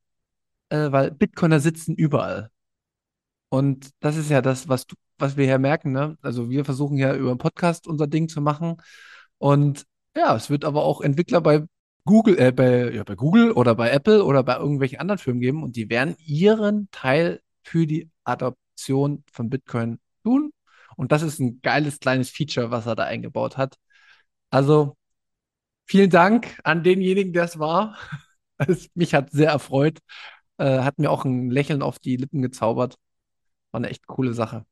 [0.69, 2.51] äh, weil Bitcoiner sitzen überall.
[3.47, 5.93] Und das ist ja das, was, du, was wir hier merken.
[5.93, 6.17] Ne?
[6.21, 8.75] Also, wir versuchen ja über einen Podcast unser Ding zu machen.
[9.37, 9.85] Und
[10.17, 11.63] ja, es wird aber auch Entwickler bei
[12.03, 15.63] Google, äh, bei, ja, bei Google oder bei Apple oder bei irgendwelchen anderen Firmen geben
[15.63, 20.51] und die werden ihren Teil für die Adoption von Bitcoin tun.
[20.97, 23.77] Und das ist ein geiles kleines Feature, was er da eingebaut hat.
[24.51, 24.97] Also
[25.85, 27.97] vielen Dank an denjenigen, der es war.
[28.61, 29.99] Es, mich hat sehr erfreut.
[30.57, 32.97] Äh, hat mir auch ein Lächeln auf die Lippen gezaubert.
[33.71, 34.65] War eine echt coole Sache.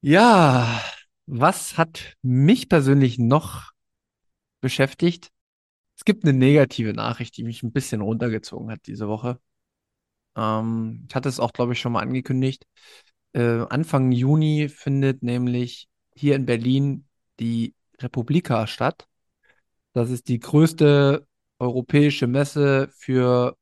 [0.00, 0.82] Ja,
[1.26, 3.70] was hat mich persönlich noch
[4.60, 5.30] beschäftigt?
[5.96, 9.40] Es gibt eine negative Nachricht, die mich ein bisschen runtergezogen hat diese Woche.
[10.38, 12.64] Ähm, ich hatte es auch, glaube ich, schon mal angekündigt.
[13.32, 17.06] Äh, Anfang Juni findet nämlich hier in Berlin
[17.40, 19.06] die Republika statt.
[19.92, 21.26] Das ist die größte
[21.58, 23.56] europäische Messe für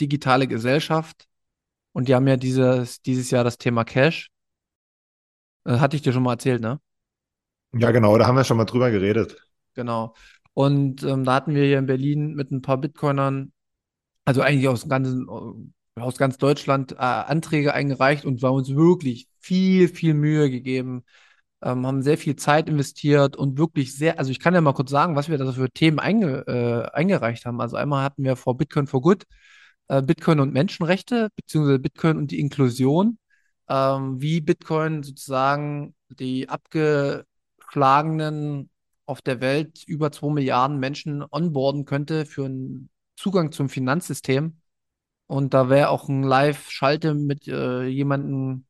[0.00, 1.26] digitale Gesellschaft.
[1.92, 4.30] Und die haben ja dieses, dieses Jahr das Thema Cash.
[5.64, 6.80] Äh, hatte ich dir schon mal erzählt, ne?
[7.74, 9.36] Ja, genau, da haben wir schon mal drüber geredet.
[9.74, 10.14] Genau.
[10.54, 13.52] Und ähm, da hatten wir hier in Berlin mit ein paar Bitcoinern,
[14.24, 19.28] also eigentlich aus ganzen, äh, aus ganz Deutschland, äh, Anträge eingereicht und haben uns wirklich
[19.40, 21.04] viel, viel Mühe gegeben,
[21.62, 24.90] ähm, haben sehr viel Zeit investiert und wirklich sehr, also ich kann ja mal kurz
[24.90, 27.60] sagen, was wir da für Themen einge, äh, eingereicht haben.
[27.60, 29.24] Also einmal hatten wir vor Bitcoin for Good
[29.88, 33.18] äh, Bitcoin und Menschenrechte, beziehungsweise Bitcoin und die Inklusion,
[33.68, 38.70] ähm, wie Bitcoin sozusagen die abgeschlagenen
[39.06, 44.61] auf der Welt über zwei Milliarden Menschen onboarden könnte für einen Zugang zum Finanzsystem.
[45.26, 48.66] Und da wäre auch ein Live-Schalte mit äh, jemandem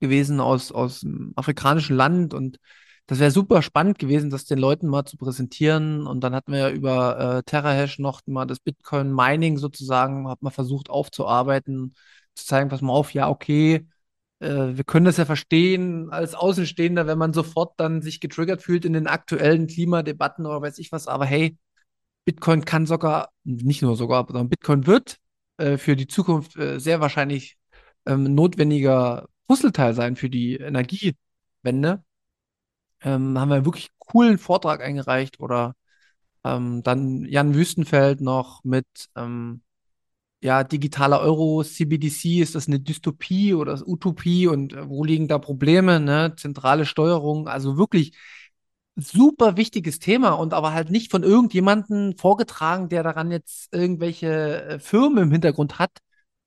[0.00, 2.58] gewesen aus, aus einem afrikanischen Land und
[3.10, 6.06] das wäre super spannend gewesen, das den Leuten mal zu präsentieren.
[6.06, 10.52] Und dann hatten wir ja über äh, TerraHash noch mal das Bitcoin-Mining sozusagen, hat man
[10.52, 11.94] versucht aufzuarbeiten,
[12.34, 13.88] zu zeigen, pass mal auf, ja, okay,
[14.38, 18.84] äh, wir können das ja verstehen als Außenstehender, wenn man sofort dann sich getriggert fühlt
[18.84, 21.08] in den aktuellen Klimadebatten oder weiß ich was.
[21.08, 21.56] Aber hey,
[22.24, 25.18] Bitcoin kann sogar, nicht nur sogar, sondern Bitcoin wird
[25.60, 27.56] äh, für die Zukunft äh, sehr wahrscheinlich
[28.06, 32.04] ähm, notwendiger Puzzleteil sein für die Energiewende.
[33.02, 35.74] Ähm, haben wir einen wirklich coolen Vortrag eingereicht oder
[36.44, 39.62] ähm, dann Jan Wüstenfeld noch mit ähm,
[40.42, 45.38] ja, digitaler Euro, CBDC, ist das eine Dystopie oder Utopie und äh, wo liegen da
[45.38, 46.34] Probleme, ne?
[46.36, 48.12] Zentrale Steuerung, also wirklich
[49.00, 54.78] super wichtiges Thema und aber halt nicht von irgendjemandem vorgetragen, der daran jetzt irgendwelche äh,
[54.78, 55.98] Firmen im Hintergrund hat,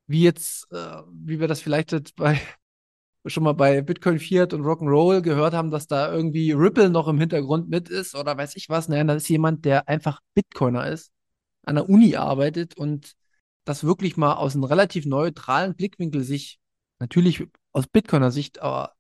[0.08, 2.39] wie jetzt, äh, wie wir das vielleicht jetzt bei
[3.26, 7.20] schon mal bei Bitcoin Fiat und Rock'n'Roll gehört haben, dass da irgendwie Ripple noch im
[7.20, 8.89] Hintergrund mit ist oder weiß ich was.
[8.89, 11.12] Nein, das ist jemand, der einfach Bitcoiner ist,
[11.63, 13.13] an der Uni arbeitet und
[13.66, 16.60] das wirklich mal aus einem relativ neutralen Blickwinkel sich,
[17.00, 18.94] natürlich aus Bitcoiner Sicht, aber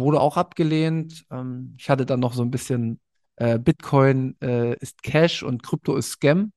[0.00, 1.26] wurde auch abgelehnt.
[1.30, 3.00] Ähm, ich hatte dann noch so ein bisschen
[3.36, 6.52] äh, Bitcoin äh, ist Cash und Krypto ist Scam.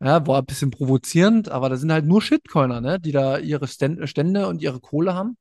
[0.00, 3.66] Ja, war ein bisschen provozierend, aber da sind halt nur Shitcoiner, ne, die da ihre
[3.68, 5.36] Stände und ihre Kohle haben.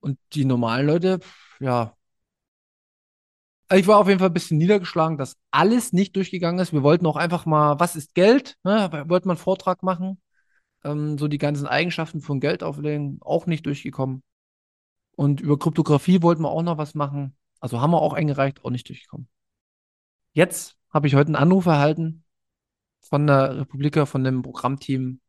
[0.00, 1.20] Und die normalen Leute,
[1.60, 1.96] ja.
[3.72, 6.72] Ich war auf jeden Fall ein bisschen niedergeschlagen, dass alles nicht durchgegangen ist.
[6.72, 8.56] Wir wollten auch einfach mal, was ist Geld?
[8.64, 8.90] Ne?
[9.06, 10.20] Wollten mal einen Vortrag machen.
[10.84, 14.22] Ähm, so die ganzen Eigenschaften von Geld auflegen, auch nicht durchgekommen.
[15.16, 17.36] Und über Kryptographie wollten wir auch noch was machen.
[17.60, 19.28] Also haben wir auch eingereicht, auch nicht durchgekommen.
[20.32, 22.24] Jetzt habe ich heute einen Anruf erhalten
[23.00, 25.20] von der Republika, von dem Programmteam,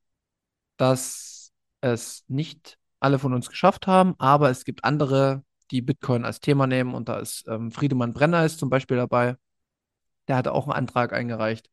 [0.78, 6.40] dass es nicht alle von uns geschafft haben, aber es gibt andere, die Bitcoin als
[6.40, 9.38] Thema nehmen und da ist ähm, Friedemann Brenner ist zum Beispiel dabei.
[10.28, 11.70] Der hatte auch einen Antrag eingereicht.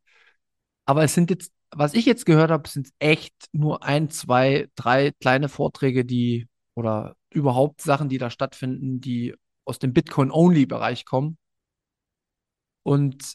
[0.87, 5.13] Aber es sind jetzt, was ich jetzt gehört habe, sind echt nur ein, zwei, drei
[5.21, 11.39] kleine Vorträge, die oder überhaupt Sachen, die da stattfinden, die aus dem Bitcoin-Only-Bereich kommen.
[12.83, 13.35] Und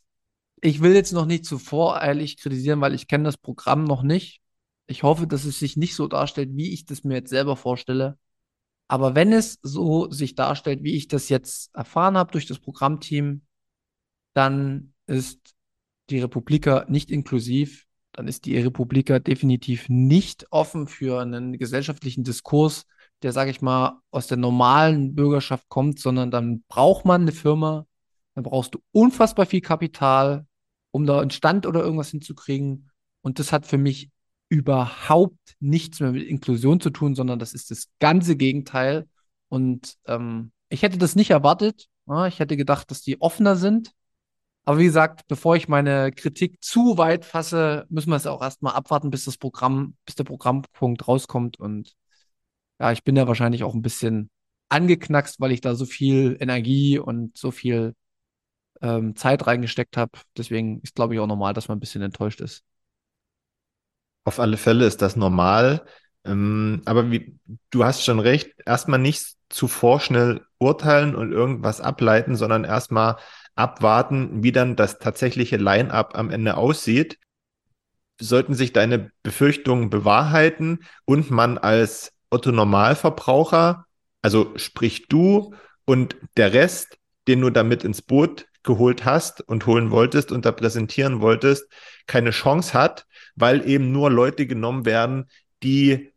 [0.62, 4.42] ich will jetzt noch nicht zu voreilig kritisieren, weil ich kenne das Programm noch nicht.
[4.88, 8.18] Ich hoffe, dass es sich nicht so darstellt, wie ich das mir jetzt selber vorstelle.
[8.88, 13.42] Aber wenn es so sich darstellt, wie ich das jetzt erfahren habe durch das Programmteam,
[14.34, 15.56] dann ist
[16.10, 17.86] die Republika nicht inklusiv.
[18.12, 22.86] Dann ist die Republika definitiv nicht offen für einen gesellschaftlichen Diskurs,
[23.24, 27.86] der, sage ich mal, aus der normalen Bürgerschaft kommt, sondern dann braucht man eine Firma,
[28.36, 30.46] dann brauchst du unfassbar viel Kapital,
[30.92, 32.90] um da einen Stand oder irgendwas hinzukriegen.
[33.22, 34.12] Und das hat für mich
[34.50, 39.08] überhaupt nichts mehr mit Inklusion zu tun, sondern das ist das ganze Gegenteil.
[39.50, 41.88] Und ähm, ich hätte das nicht erwartet.
[42.08, 43.92] Ja, ich hätte gedacht, dass die offener sind.
[44.66, 48.74] Aber wie gesagt, bevor ich meine Kritik zu weit fasse, müssen wir es auch erstmal
[48.74, 51.60] abwarten, bis das Programm, bis der Programmpunkt rauskommt.
[51.60, 51.96] Und
[52.80, 54.30] ja, ich bin ja wahrscheinlich auch ein bisschen
[54.70, 57.96] angeknackst, weil ich da so viel Energie und so viel
[58.82, 60.12] ähm, Zeit reingesteckt habe.
[60.38, 62.64] Deswegen ist, glaube ich, auch normal, dass man ein bisschen enttäuscht ist.
[64.26, 65.86] Auf alle Fälle ist das normal.
[66.26, 67.38] Ähm, aber wie,
[67.70, 73.18] du hast schon recht, erstmal nicht zu vorschnell urteilen und irgendwas ableiten, sondern erstmal
[73.56, 77.20] abwarten, wie dann das tatsächliche Line-up am Ende aussieht.
[78.20, 83.86] sollten sich deine Befürchtungen bewahrheiten und man als Otto Normalverbraucher,
[84.22, 85.54] also sprich du
[85.86, 90.52] und der Rest, den du damit ins Boot geholt hast und holen wolltest und da
[90.52, 91.68] präsentieren wolltest,
[92.08, 95.30] keine Chance hat, weil eben nur Leute genommen werden,
[95.62, 96.14] die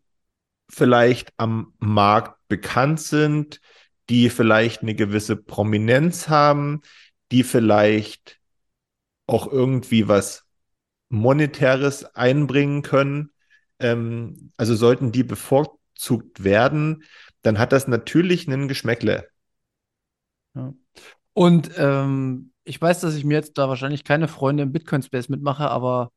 [0.68, 3.61] vielleicht am Markt bekannt sind,
[4.09, 6.83] die vielleicht eine gewisse Prominenz haben,
[7.33, 8.38] die vielleicht
[9.26, 10.44] auch irgendwie was
[11.09, 13.33] Monetäres einbringen können.
[13.79, 15.24] Ähm, also sollten die
[15.96, 17.04] bevorzugt werden,
[17.42, 19.28] dann hat das natürlich einen Geschmäckle.
[20.54, 20.74] Ja.
[21.32, 25.70] Und ähm, ich weiß, dass ich mir jetzt da wahrscheinlich keine Freunde im Bitcoin-Space mitmache,
[25.70, 26.12] aber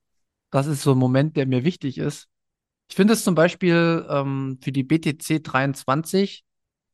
[0.51, 2.27] das ist so ein Moment, der mir wichtig ist.
[2.89, 6.43] Ich finde es zum Beispiel ähm, für die BTC 23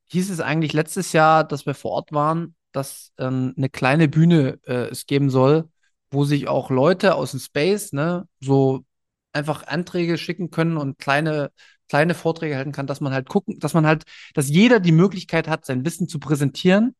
[0.08, 4.58] hieß es eigentlich letztes Jahr, dass wir vor Ort waren, dass ähm, eine kleine Bühne
[4.66, 5.70] äh, es geben soll,
[6.10, 8.84] wo sich auch Leute aus dem Space, ne, so
[9.32, 11.50] einfach Anträge schicken können und kleine,
[11.88, 15.48] kleine Vorträge halten kann, dass man halt gucken, dass man halt, dass jeder die Möglichkeit
[15.48, 16.94] hat, sein Wissen zu präsentieren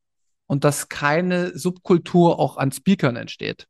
[0.47, 3.67] und dass keine Subkultur auch an Speakern entsteht.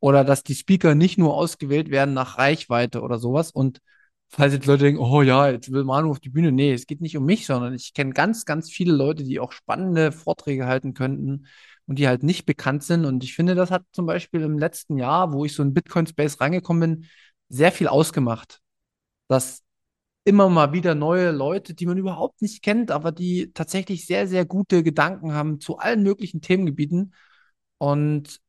[0.00, 3.50] Oder dass die Speaker nicht nur ausgewählt werden nach Reichweite oder sowas.
[3.50, 3.80] Und
[4.28, 6.52] falls jetzt Leute denken, oh ja, jetzt will Manu auf die Bühne.
[6.52, 9.52] Nee, es geht nicht um mich, sondern ich kenne ganz, ganz viele Leute, die auch
[9.52, 11.46] spannende Vorträge halten könnten
[11.86, 13.04] und die halt nicht bekannt sind.
[13.04, 16.40] Und ich finde, das hat zum Beispiel im letzten Jahr, wo ich so in Bitcoin-Space
[16.40, 17.06] reingekommen bin,
[17.48, 18.60] sehr viel ausgemacht.
[19.28, 19.62] Dass
[20.24, 24.44] immer mal wieder neue Leute, die man überhaupt nicht kennt, aber die tatsächlich sehr, sehr
[24.44, 27.14] gute Gedanken haben zu allen möglichen Themengebieten.
[27.78, 28.40] Und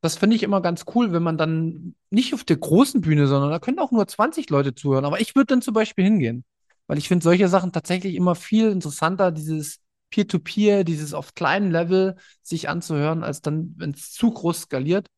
[0.00, 3.50] das finde ich immer ganz cool, wenn man dann nicht auf der großen Bühne, sondern
[3.50, 5.04] da können auch nur 20 Leute zuhören.
[5.04, 6.44] Aber ich würde dann zum Beispiel hingehen,
[6.86, 9.80] weil ich finde solche Sachen tatsächlich immer viel interessanter, dieses
[10.10, 15.08] Peer-to-Peer, -Peer, dieses auf kleinem Level sich anzuhören, als dann, wenn es zu groß skaliert.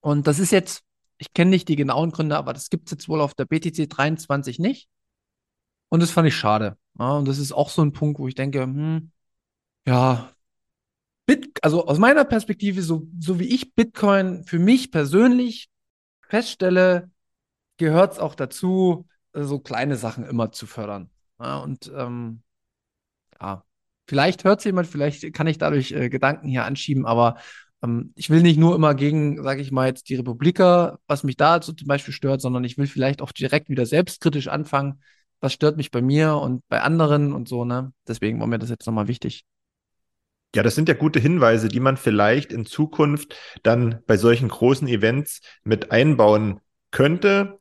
[0.00, 0.85] Und das ist jetzt
[1.18, 3.88] ich kenne nicht die genauen Gründe, aber das gibt es jetzt wohl auf der BTC
[3.88, 4.88] 23 nicht.
[5.88, 6.76] Und das fand ich schade.
[6.98, 9.12] Ja, und das ist auch so ein Punkt, wo ich denke, hm,
[9.86, 10.30] ja,
[11.26, 15.68] Bit, also aus meiner Perspektive, so, so wie ich Bitcoin für mich persönlich
[16.22, 17.10] feststelle,
[17.78, 21.10] gehört es auch dazu, so kleine Sachen immer zu fördern.
[21.40, 22.42] Ja, und ähm,
[23.40, 23.64] ja,
[24.06, 27.36] vielleicht hört es jemand, vielleicht kann ich dadurch äh, Gedanken hier anschieben, aber
[27.82, 31.36] ähm, ich will nicht nur immer gegen, sage ich mal, jetzt die Republiker, was mich
[31.36, 35.00] da so zum Beispiel stört, sondern ich will vielleicht auch direkt wieder selbstkritisch anfangen.
[35.40, 37.92] Was stört mich bei mir und bei anderen und so, ne?
[38.08, 39.44] Deswegen war mir das jetzt nochmal wichtig.
[40.54, 44.88] Ja, das sind ja gute Hinweise, die man vielleicht in Zukunft dann bei solchen großen
[44.88, 46.60] Events mit einbauen
[46.90, 47.58] könnte.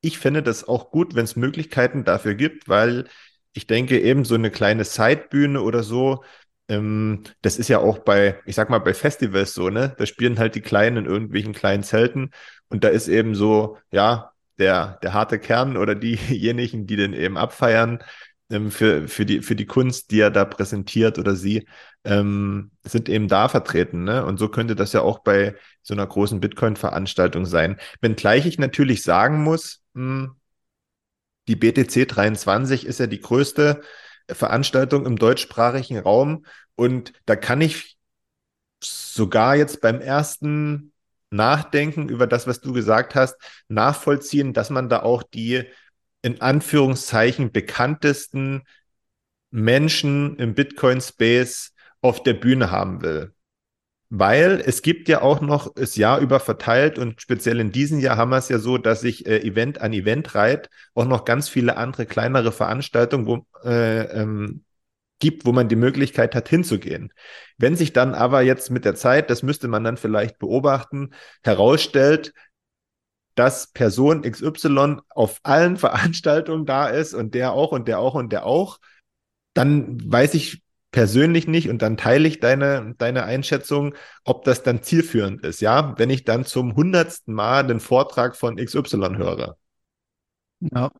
[0.00, 3.06] Ich fände das auch gut, wenn es Möglichkeiten dafür gibt, weil
[3.52, 6.24] ich denke, eben so eine kleine Sidebühne oder so,
[6.70, 9.94] ähm, das ist ja auch bei, ich sag mal, bei Festivals so, ne?
[9.98, 12.30] Da spielen halt die Kleinen in irgendwelchen kleinen Zelten
[12.68, 17.36] und da ist eben so, ja, der, der harte Kern oder diejenigen, die den eben
[17.36, 18.02] abfeiern,
[18.50, 21.66] ähm, für, für, die, für die Kunst, die er da präsentiert oder sie,
[22.04, 24.04] ähm, sind eben da vertreten.
[24.04, 24.24] Ne?
[24.24, 27.78] Und so könnte das ja auch bei so einer großen Bitcoin-Veranstaltung sein.
[28.00, 30.36] Wenngleich ich natürlich sagen muss, mh, hm,
[31.48, 33.82] die BTC 23 ist ja die größte
[34.34, 36.44] Veranstaltung im deutschsprachigen Raum.
[36.74, 37.96] Und da kann ich
[38.82, 40.92] sogar jetzt beim ersten
[41.30, 43.36] Nachdenken über das, was du gesagt hast,
[43.68, 45.64] nachvollziehen, dass man da auch die
[46.22, 48.62] in Anführungszeichen bekanntesten
[49.50, 53.34] Menschen im Bitcoin-Space auf der Bühne haben will.
[54.12, 58.16] Weil es gibt ja auch noch das Jahr über verteilt und speziell in diesem Jahr
[58.16, 61.48] haben wir es ja so, dass sich äh, Event an Event reiht, auch noch ganz
[61.48, 64.64] viele andere kleinere Veranstaltungen wo, äh, ähm,
[65.20, 67.12] gibt, wo man die Möglichkeit hat, hinzugehen.
[67.56, 71.10] Wenn sich dann aber jetzt mit der Zeit, das müsste man dann vielleicht beobachten,
[71.44, 72.32] herausstellt,
[73.36, 78.32] dass Person XY auf allen Veranstaltungen da ist und der auch und der auch und
[78.32, 78.80] der auch,
[79.54, 84.82] dann weiß ich persönlich nicht und dann teile ich deine, deine Einschätzung, ob das dann
[84.82, 89.56] zielführend ist, ja, wenn ich dann zum hundertsten Mal den Vortrag von XY höre.
[90.60, 90.90] Ja.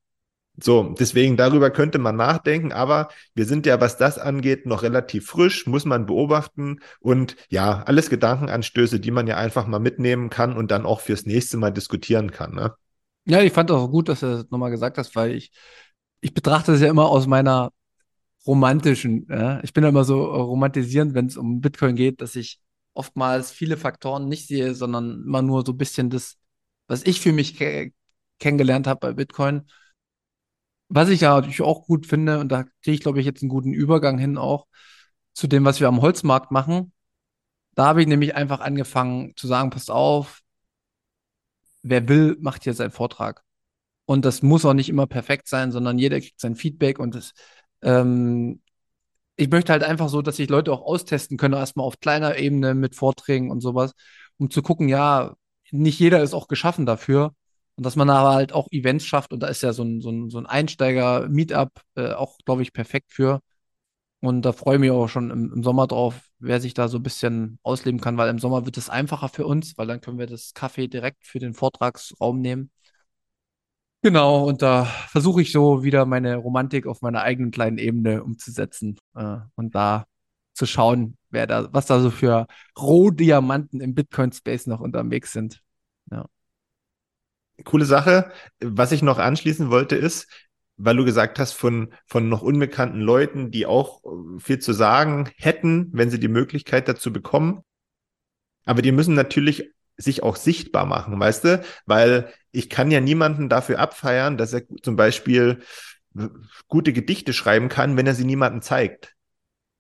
[0.62, 5.26] So, deswegen darüber könnte man nachdenken, aber wir sind ja, was das angeht, noch relativ
[5.26, 10.56] frisch, muss man beobachten und ja, alles Gedankenanstöße, die man ja einfach mal mitnehmen kann
[10.56, 12.54] und dann auch fürs nächste Mal diskutieren kann.
[12.54, 12.74] Ne?
[13.24, 15.50] Ja, ich fand auch gut, dass du das nochmal gesagt hast, weil ich,
[16.20, 17.70] ich betrachte es ja immer aus meiner
[18.46, 19.26] romantischen.
[19.28, 19.60] Ja?
[19.62, 22.60] Ich bin immer so romantisierend, wenn es um Bitcoin geht, dass ich
[22.94, 26.36] oftmals viele Faktoren nicht sehe, sondern immer nur so ein bisschen das,
[26.86, 27.92] was ich für mich ke
[28.38, 29.70] kennengelernt habe bei Bitcoin.
[30.88, 33.50] Was ich ja natürlich auch gut finde, und da kriege ich, glaube ich, jetzt einen
[33.50, 34.66] guten Übergang hin auch
[35.34, 36.92] zu dem, was wir am Holzmarkt machen.
[37.74, 40.40] Da habe ich nämlich einfach angefangen zu sagen, passt auf,
[41.82, 43.42] wer will, macht hier seinen Vortrag.
[44.06, 47.32] Und das muss auch nicht immer perfekt sein, sondern jeder kriegt sein Feedback und das,
[47.82, 48.60] ähm,
[49.36, 52.74] ich möchte halt einfach so, dass sich Leute auch austesten können, erstmal auf kleiner Ebene
[52.74, 53.92] mit Vorträgen und sowas,
[54.38, 55.34] um zu gucken, ja,
[55.70, 57.34] nicht jeder ist auch geschaffen dafür.
[57.76, 60.10] Und dass man aber halt auch Events schafft und da ist ja so ein, so
[60.10, 63.40] ein, so ein Einsteiger-Meetup äh, auch, glaube ich, perfekt für.
[64.20, 66.98] Und da freue ich mich auch schon im, im, Sommer drauf, wer sich da so
[66.98, 70.18] ein bisschen ausleben kann, weil im Sommer wird es einfacher für uns, weil dann können
[70.18, 72.70] wir das Kaffee direkt für den Vortragsraum nehmen.
[74.02, 78.98] Genau, und da versuche ich so wieder meine Romantik auf meiner eigenen kleinen Ebene umzusetzen
[79.14, 80.06] äh, und da
[80.54, 82.46] zu schauen, wer da, was da so für
[82.78, 85.62] Rohdiamanten im Bitcoin-Space noch unterwegs sind.
[86.10, 86.26] Ja.
[87.64, 88.32] Coole Sache.
[88.60, 90.28] Was ich noch anschließen wollte, ist,
[90.78, 95.28] weil du gesagt hast, von, von noch unbekannten Leuten, die auch äh, viel zu sagen
[95.36, 97.60] hätten, wenn sie die Möglichkeit dazu bekommen.
[98.64, 101.62] Aber die müssen natürlich sich auch sichtbar machen, weißt du?
[101.86, 105.60] Weil ich kann ja niemanden dafür abfeiern, dass er zum Beispiel
[106.68, 109.14] gute Gedichte schreiben kann, wenn er sie niemandem zeigt.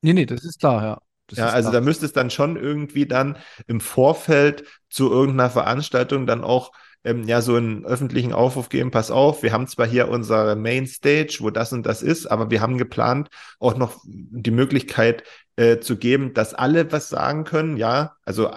[0.02, 1.02] Nee, nee, das ist klar, ja.
[1.26, 1.80] Das ja, also klar.
[1.80, 6.72] da müsste es dann schon irgendwie dann im Vorfeld zu irgendeiner Veranstaltung dann auch
[7.04, 11.38] ähm, ja so einen öffentlichen Aufruf geben, pass auf, wir haben zwar hier unsere Mainstage,
[11.40, 13.28] wo das und das ist, aber wir haben geplant,
[13.58, 15.24] auch noch die Möglichkeit
[15.56, 18.50] äh, zu geben, dass alle was sagen können, ja, also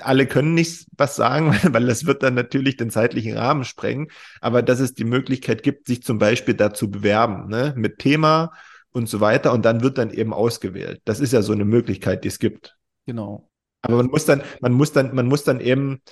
[0.00, 4.08] alle können nicht was sagen, weil das wird dann natürlich den zeitlichen Rahmen sprengen,
[4.40, 8.52] aber dass es die Möglichkeit gibt, sich zum Beispiel dazu bewerben, ne, mit Thema
[8.92, 11.00] und so weiter und dann wird dann eben ausgewählt.
[11.04, 12.76] Das ist ja so eine Möglichkeit, die es gibt.
[13.06, 13.48] Genau.
[13.82, 16.02] Aber man muss dann, man muss dann, man muss dann eben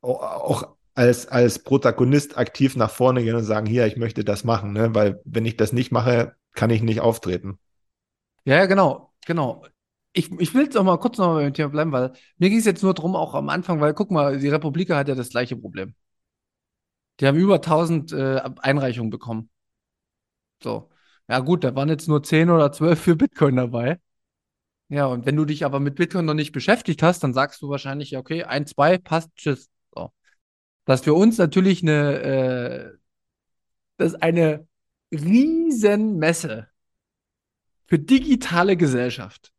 [0.00, 4.72] auch als, als Protagonist aktiv nach vorne gehen und sagen, hier, ich möchte das machen,
[4.72, 4.94] ne?
[4.94, 7.58] weil wenn ich das nicht mache, kann ich nicht auftreten.
[8.44, 9.64] Ja, genau, genau.
[10.12, 12.58] Ich, ich will jetzt auch mal kurz noch mal beim Thema bleiben, weil mir ging
[12.58, 15.28] es jetzt nur drum, auch am Anfang, weil guck mal, die Republik hat ja das
[15.28, 15.94] gleiche Problem.
[17.20, 19.50] Die haben über 1000 äh, Einreichungen bekommen.
[20.62, 20.90] So.
[21.28, 24.00] Ja, gut, da waren jetzt nur 10 oder 12 für Bitcoin dabei.
[24.88, 27.68] Ja, und wenn du dich aber mit Bitcoin noch nicht beschäftigt hast, dann sagst du
[27.68, 29.68] wahrscheinlich, okay, ein, zwei, passt, tschüss.
[30.86, 32.98] Das ist für uns natürlich eine, äh,
[33.98, 34.66] das eine
[35.12, 36.68] Riesenmesse
[37.86, 39.52] für digitale Gesellschaft.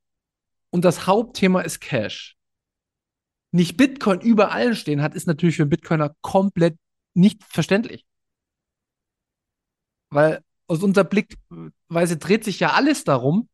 [0.69, 2.37] Und das Hauptthema ist Cash.
[3.51, 6.77] Nicht Bitcoin überall stehen hat, ist natürlich für einen Bitcoiner komplett
[7.13, 8.05] nicht verständlich.
[10.09, 13.49] Weil aus unserer Blickweise dreht sich ja alles darum,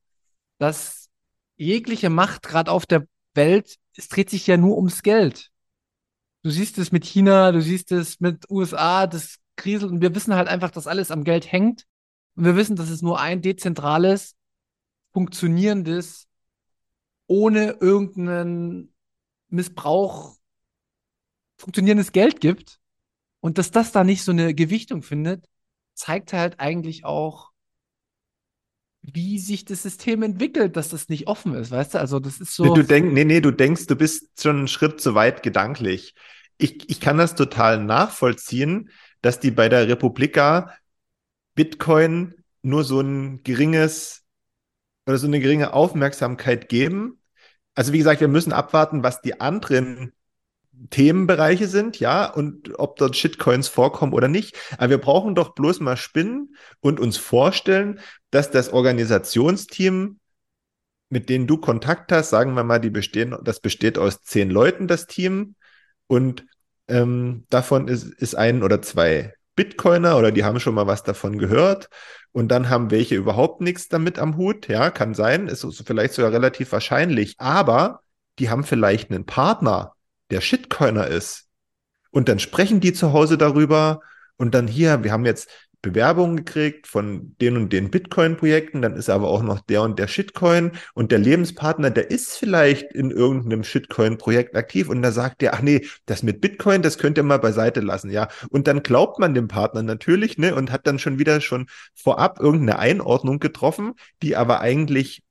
[0.59, 1.09] dass
[1.55, 5.52] jegliche Macht gerade auf der Welt, es dreht sich ja nur ums Geld.
[6.43, 10.35] Du siehst es mit China, du siehst es mit USA, das kriselt und wir wissen
[10.35, 11.87] halt einfach, dass alles am Geld hängt.
[12.35, 14.35] Und wir wissen, dass es nur ein dezentrales,
[15.13, 16.27] funktionierendes,
[17.27, 18.93] ohne irgendeinen
[19.47, 20.35] Missbrauch
[21.57, 22.79] funktionierendes Geld gibt.
[23.39, 25.45] Und dass das da nicht so eine Gewichtung findet,
[25.93, 27.52] zeigt halt eigentlich auch,
[29.03, 31.99] wie sich das System entwickelt, dass das nicht offen ist, weißt du?
[31.99, 32.73] Also das ist so.
[32.73, 36.15] Du denkst, nee, nee, du denkst, du bist schon einen Schritt zu weit gedanklich.
[36.57, 38.89] Ich, ich kann das total nachvollziehen,
[39.21, 40.73] dass die bei der Republika
[41.55, 44.23] Bitcoin nur so ein geringes
[45.05, 47.19] oder so eine geringe Aufmerksamkeit geben.
[47.75, 50.13] Also wie gesagt, wir müssen abwarten, was die anderen
[50.89, 54.57] Themenbereiche sind, ja, und ob dort Shitcoins vorkommen oder nicht.
[54.77, 57.99] Aber wir brauchen doch bloß mal spinnen und uns vorstellen,
[58.33, 60.19] dass das Organisationsteam,
[61.09, 64.87] mit denen du Kontakt hast, sagen wir mal, die bestehen, das besteht aus zehn Leuten,
[64.87, 65.55] das Team,
[66.07, 66.43] und
[66.87, 71.37] ähm, davon ist, ist ein oder zwei Bitcoiner oder die haben schon mal was davon
[71.37, 71.89] gehört.
[72.31, 74.67] Und dann haben welche überhaupt nichts damit am Hut.
[74.67, 77.35] Ja, kann sein, ist vielleicht sogar relativ wahrscheinlich.
[77.37, 78.01] Aber
[78.39, 79.93] die haben vielleicht einen Partner,
[80.31, 81.47] der Shitcoiner ist.
[82.09, 84.01] Und dann sprechen die zu Hause darüber
[84.37, 85.49] und dann hier, wir haben jetzt
[85.83, 90.07] Bewerbungen gekriegt von den und den Bitcoin-Projekten, dann ist aber auch noch der und der
[90.07, 95.53] Shitcoin und der Lebenspartner, der ist vielleicht in irgendeinem Shitcoin-Projekt aktiv und da sagt der,
[95.53, 98.29] ach nee, das mit Bitcoin, das könnt ihr mal beiseite lassen, ja.
[98.49, 102.39] Und dann glaubt man dem Partner natürlich, ne, und hat dann schon wieder schon vorab
[102.39, 105.21] irgendeine Einordnung getroffen, die aber eigentlich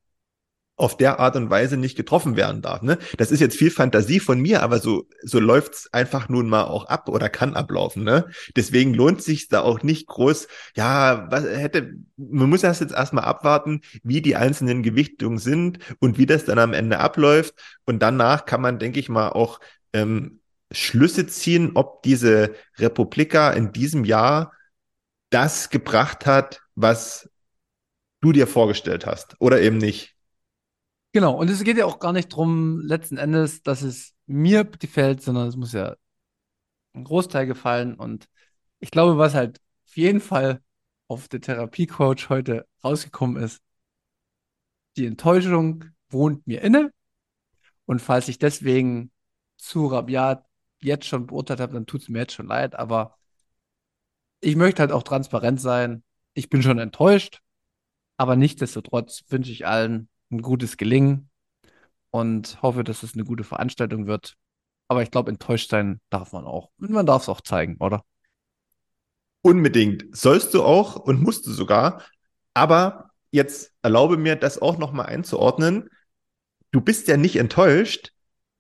[0.83, 2.83] auf der Art und Weise nicht getroffen werden darf.
[2.83, 2.99] Ne?
[3.17, 6.87] Das ist jetzt viel Fantasie von mir, aber so, so läuft's einfach nun mal auch
[6.87, 8.03] ab oder kann ablaufen.
[8.03, 8.27] Ne?
[8.57, 13.25] Deswegen lohnt sich da auch nicht groß, ja, was hätte, man muss das jetzt erstmal
[13.25, 17.55] abwarten, wie die einzelnen Gewichtungen sind und wie das dann am Ende abläuft.
[17.85, 19.61] Und danach kann man, denke ich mal, auch
[19.93, 20.41] ähm,
[20.73, 24.53] Schlüsse ziehen, ob diese Republika in diesem Jahr
[25.31, 27.31] das gebracht hat, was
[28.21, 30.12] du dir vorgestellt hast oder eben nicht.
[31.13, 35.23] Genau, und es geht ja auch gar nicht darum, letzten Endes, dass es mir gefällt,
[35.23, 35.97] sondern es muss ja
[36.95, 37.95] ein Großteil gefallen.
[37.95, 38.29] Und
[38.81, 40.63] ich glaube, was halt auf jeden Fall
[41.09, 43.61] auf der Therapiecoach heute rausgekommen ist,
[44.97, 46.93] die Enttäuschung wohnt mir inne.
[47.87, 49.11] Und falls ich deswegen
[49.59, 50.47] zu rabiat
[50.81, 52.75] jetzt schon beurteilt habe, dann tut es mir jetzt schon leid.
[52.75, 53.17] Aber
[54.41, 56.03] ich möchte halt auch transparent sein.
[56.35, 57.41] Ich bin schon enttäuscht.
[58.17, 61.31] Aber nichtsdestotrotz wünsche ich allen ein gutes Gelingen
[62.11, 64.37] und hoffe, dass es eine gute Veranstaltung wird.
[64.89, 66.71] Aber ich glaube, enttäuscht sein darf man auch.
[66.79, 68.05] Und man darf es auch zeigen, oder?
[69.43, 70.05] Unbedingt.
[70.17, 72.03] Sollst du auch und musst du sogar.
[72.55, 75.89] Aber jetzt erlaube mir, das auch nochmal einzuordnen.
[76.71, 78.13] Du bist ja nicht enttäuscht,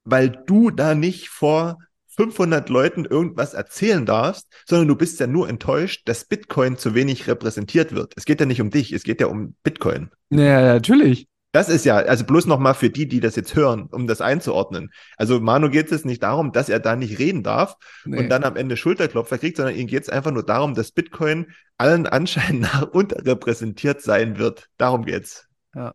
[0.04, 1.78] weil du da nicht vor
[2.16, 7.26] 500 Leuten irgendwas erzählen darfst, sondern du bist ja nur enttäuscht, dass Bitcoin zu wenig
[7.26, 8.12] repräsentiert wird.
[8.16, 10.10] Es geht ja nicht um dich, es geht ja um Bitcoin.
[10.30, 11.26] Ja, natürlich.
[11.52, 14.90] Das ist ja, also bloß nochmal für die, die das jetzt hören, um das einzuordnen.
[15.18, 17.76] Also Manu geht es nicht darum, dass er da nicht reden darf
[18.06, 18.18] nee.
[18.18, 21.52] und dann am Ende Schulterklopfer kriegt, sondern ihm geht es einfach nur darum, dass Bitcoin
[21.76, 24.70] allen Anschein nach unterrepräsentiert sein wird.
[24.78, 25.46] Darum geht's.
[25.74, 25.92] Ja.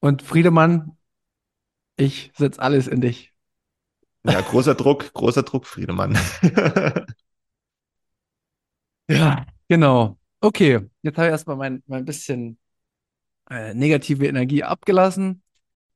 [0.00, 0.96] Und Friedemann,
[1.96, 3.34] ich setze alles in dich.
[4.24, 6.18] Ja, großer Druck, großer Druck, Friedemann.
[9.08, 10.18] ja, genau.
[10.40, 12.58] Okay, jetzt habe ich erstmal mein, mein bisschen
[13.50, 15.42] äh, negative Energie abgelassen.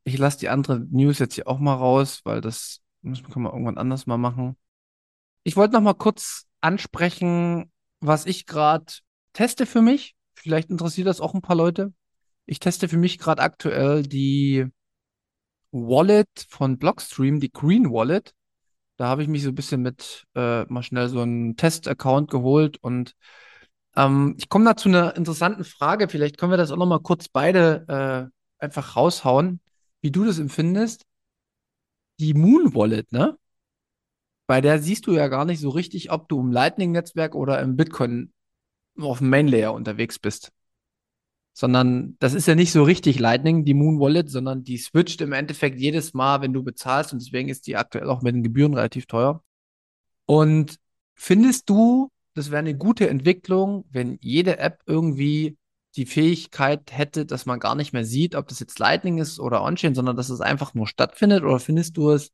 [0.02, 3.78] Ich lasse die andere News jetzt hier auch mal raus, weil das müssen, wir irgendwann
[3.78, 4.56] anders mal machen.
[5.44, 8.92] Ich wollte noch mal kurz ansprechen, was ich gerade
[9.32, 10.14] teste für mich.
[10.34, 11.92] Vielleicht interessiert das auch ein paar Leute.
[12.46, 14.66] Ich teste für mich gerade aktuell die
[15.70, 18.34] Wallet von Blockstream, die Green Wallet.
[18.96, 22.78] Da habe ich mich so ein bisschen mit äh, mal schnell so einen Test-Account geholt
[22.78, 23.14] und
[23.96, 26.08] ähm, ich komme da zu einer interessanten Frage.
[26.08, 28.30] Vielleicht können wir das auch noch mal kurz beide
[28.60, 29.60] äh, einfach raushauen,
[30.00, 31.04] wie du das empfindest.
[32.20, 33.36] Die Moon Wallet, ne?
[34.46, 37.76] Bei der siehst du ja gar nicht so richtig, ob du im Lightning-Netzwerk oder im
[37.76, 38.32] Bitcoin
[38.98, 40.52] auf dem Main Layer unterwegs bist.
[41.54, 45.32] Sondern das ist ja nicht so richtig Lightning, die Moon Wallet, sondern die switcht im
[45.32, 48.74] Endeffekt jedes Mal, wenn du bezahlst und deswegen ist die aktuell auch mit den Gebühren
[48.74, 49.42] relativ teuer.
[50.26, 50.78] Und
[51.14, 55.56] findest du, das wäre eine gute Entwicklung, wenn jede App irgendwie
[55.96, 59.62] die Fähigkeit hätte, dass man gar nicht mehr sieht, ob das jetzt Lightning ist oder
[59.62, 61.44] On-Chain, sondern dass es einfach nur stattfindet?
[61.44, 62.32] Oder findest du es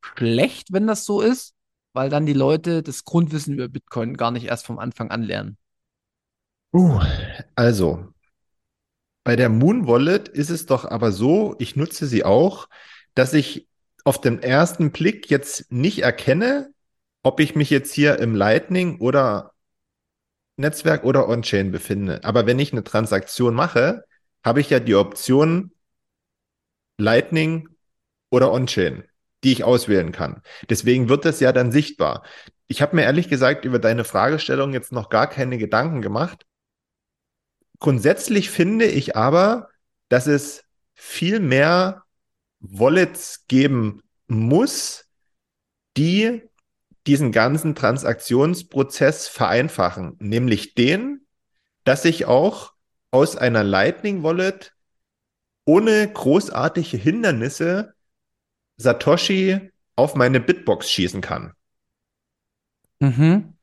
[0.00, 1.54] schlecht, wenn das so ist?
[1.92, 5.58] Weil dann die Leute das Grundwissen über Bitcoin gar nicht erst vom Anfang an lernen.
[6.72, 7.00] Uh,
[7.54, 8.14] also,
[9.24, 12.66] bei der Moon Wallet ist es doch aber so, ich nutze sie auch,
[13.14, 13.68] dass ich
[14.04, 16.72] auf den ersten Blick jetzt nicht erkenne,
[17.22, 19.52] ob ich mich jetzt hier im Lightning oder
[20.56, 22.24] Netzwerk oder On-Chain befinde.
[22.24, 24.04] Aber wenn ich eine Transaktion mache,
[24.44, 25.72] habe ich ja die Option
[26.98, 27.68] Lightning
[28.30, 29.04] oder On-Chain,
[29.44, 30.42] die ich auswählen kann.
[30.68, 32.24] Deswegen wird das ja dann sichtbar.
[32.66, 36.46] Ich habe mir ehrlich gesagt über deine Fragestellung jetzt noch gar keine Gedanken gemacht.
[37.78, 39.68] Grundsätzlich finde ich aber,
[40.08, 40.64] dass es
[40.94, 42.04] viel mehr
[42.60, 45.04] Wallets geben muss,
[45.96, 46.42] die
[47.06, 51.26] diesen ganzen Transaktionsprozess vereinfachen, nämlich den,
[51.84, 52.72] dass ich auch
[53.10, 54.72] aus einer Lightning Wallet
[55.64, 57.94] ohne großartige Hindernisse
[58.76, 61.52] Satoshi auf meine Bitbox schießen kann.
[63.00, 63.54] Mhm.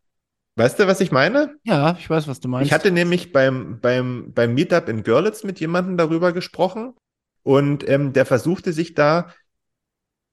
[0.55, 1.55] Weißt du, was ich meine?
[1.63, 2.67] Ja, ich weiß, was du meinst.
[2.67, 6.93] Ich hatte nämlich beim, beim, beim Meetup in Görlitz mit jemandem darüber gesprochen
[7.43, 9.33] und ähm, der versuchte sich da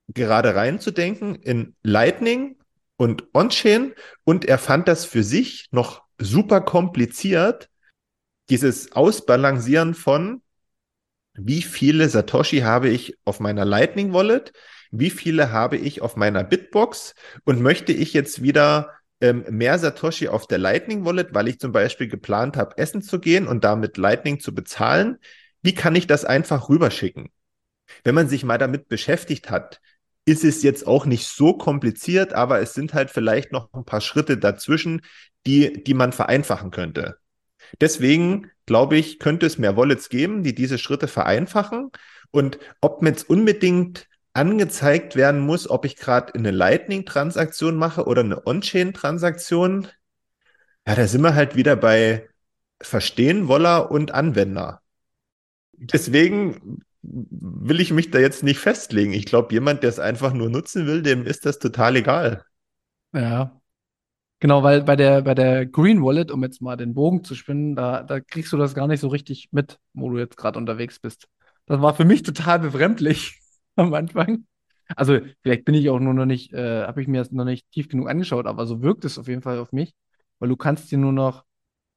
[0.09, 2.57] gerade reinzudenken in Lightning
[2.97, 3.94] und On-Chain
[4.24, 7.68] und er fand das für sich noch super kompliziert,
[8.49, 10.42] dieses Ausbalancieren von
[11.34, 14.53] wie viele Satoshi habe ich auf meiner Lightning Wallet,
[14.90, 20.28] wie viele habe ich auf meiner Bitbox und möchte ich jetzt wieder ähm, mehr Satoshi
[20.28, 23.97] auf der Lightning Wallet, weil ich zum Beispiel geplant habe, essen zu gehen und damit
[23.99, 25.18] Lightning zu bezahlen,
[25.62, 27.30] wie kann ich das einfach rüberschicken?
[28.05, 29.80] Wenn man sich mal damit beschäftigt hat,
[30.26, 34.00] ist es jetzt auch nicht so kompliziert, aber es sind halt vielleicht noch ein paar
[34.00, 35.02] Schritte dazwischen,
[35.46, 37.16] die, die man vereinfachen könnte.
[37.80, 41.90] Deswegen glaube ich, könnte es mehr Wallets geben, die diese Schritte vereinfachen.
[42.32, 48.22] Und ob mir jetzt unbedingt angezeigt werden muss, ob ich gerade eine Lightning-Transaktion mache oder
[48.22, 49.88] eine On-Chain-Transaktion,
[50.86, 52.28] ja, da sind wir halt wieder bei
[52.80, 54.82] Verstehen, Woller und Anwender.
[55.72, 59.12] Deswegen will ich mich da jetzt nicht festlegen.
[59.12, 62.44] Ich glaube, jemand, der es einfach nur nutzen will, dem ist das total egal.
[63.12, 63.61] Ja.
[64.38, 67.74] Genau, weil bei der, bei der Green Wallet, um jetzt mal den Bogen zu spinnen,
[67.74, 70.98] da, da kriegst du das gar nicht so richtig mit, wo du jetzt gerade unterwegs
[71.00, 71.26] bist.
[71.64, 73.40] Das war für mich total befremdlich
[73.76, 74.46] am Anfang.
[74.94, 77.70] Also vielleicht bin ich auch nur noch nicht, äh, habe ich mir das noch nicht
[77.72, 79.94] tief genug angeschaut, aber so wirkt es auf jeden Fall auf mich,
[80.38, 81.44] weil du kannst dir nur noch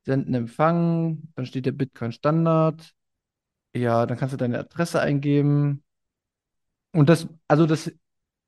[0.06, 2.94] senden, empfangen, dann steht der Bitcoin Standard,
[3.74, 5.84] ja, dann kannst du deine Adresse eingeben
[6.92, 7.92] und das, also das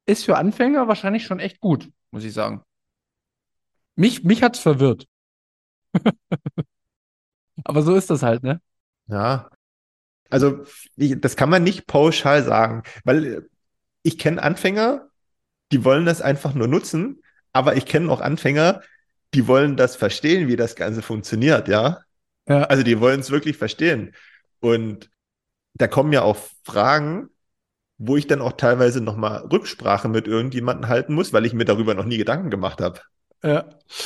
[0.05, 2.63] ist für Anfänger wahrscheinlich schon echt gut, muss ich sagen.
[3.95, 5.07] Mich, mich hat's verwirrt.
[7.63, 8.61] Aber so ist das halt, ne?
[9.07, 9.49] Ja.
[10.29, 10.63] Also,
[10.95, 13.49] ich, das kann man nicht pauschal sagen, weil
[14.01, 15.09] ich kenne Anfänger,
[15.71, 17.21] die wollen das einfach nur nutzen,
[17.53, 18.81] aber ich kenne auch Anfänger,
[19.33, 21.99] die wollen das verstehen, wie das Ganze funktioniert, ja.
[22.47, 22.63] Ja.
[22.63, 24.15] Also, die wollen es wirklich verstehen.
[24.61, 25.09] Und
[25.73, 27.29] da kommen ja auch Fragen,
[27.97, 31.93] wo ich dann auch teilweise nochmal Rücksprache mit irgendjemandem halten muss, weil ich mir darüber
[31.93, 32.99] noch nie Gedanken gemacht habe.
[33.43, 33.65] Ja.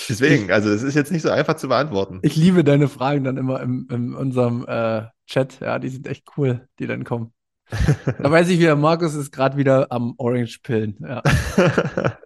[0.10, 2.20] Deswegen, also es ist jetzt nicht so einfach zu beantworten.
[2.22, 5.60] Ich liebe deine Fragen dann immer im, in unserem äh, Chat.
[5.60, 7.34] Ja, die sind echt cool, die dann kommen.
[8.20, 10.97] Da weiß ich wieder, Markus ist gerade wieder am Orange pillen.
[11.01, 11.24] Ja.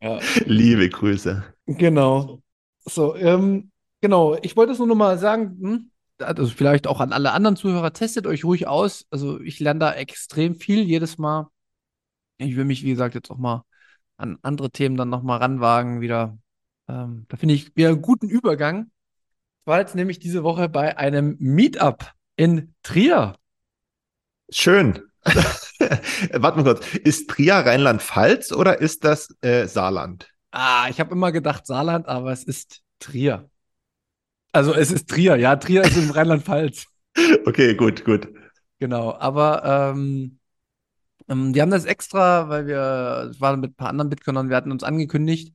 [0.00, 0.20] ja.
[0.44, 1.44] Liebe Grüße.
[1.66, 2.40] Genau.
[2.84, 3.70] So, ähm,
[4.00, 4.36] genau.
[4.42, 5.90] Ich wollte es nur noch mal sagen, hm?
[6.18, 9.06] also vielleicht auch an alle anderen Zuhörer, testet euch ruhig aus.
[9.10, 11.48] Also ich lerne da extrem viel jedes Mal.
[12.38, 13.64] Ich will mich, wie gesagt, jetzt auch mal
[14.16, 16.38] an andere Themen dann nochmal ranwagen wieder.
[16.88, 18.90] Ähm, da finde ich wieder einen guten Übergang.
[19.60, 23.34] Ich war jetzt nämlich diese Woche bei einem Meetup in Trier.
[24.50, 25.02] Schön.
[25.24, 26.94] Warte mal kurz.
[26.96, 30.28] Ist Trier Rheinland-Pfalz oder ist das äh, Saarland?
[30.50, 33.50] Ah, ich habe immer gedacht Saarland, aber es ist Trier.
[34.52, 35.56] Also es ist Trier, ja.
[35.56, 36.86] Trier ist in Rheinland-Pfalz.
[37.46, 38.28] Okay, gut, gut.
[38.78, 40.38] Genau, aber ähm,
[41.28, 44.56] ähm, die haben das extra, weil wir, es war mit ein paar anderen Bitcoinern, wir
[44.56, 45.54] hatten uns angekündigt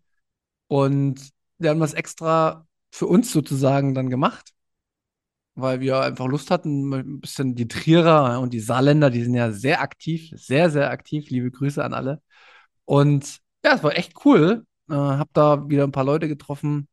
[0.68, 1.30] und
[1.60, 4.52] die haben das extra für uns sozusagen dann gemacht,
[5.56, 9.52] weil wir einfach Lust hatten, ein bisschen die Trierer und die Saarländer, die sind ja
[9.52, 11.30] sehr aktiv, sehr, sehr aktiv.
[11.30, 12.22] Liebe Grüße an alle.
[12.86, 14.66] Und ja, es war echt cool.
[14.90, 16.88] Äh, hab da wieder ein paar Leute getroffen,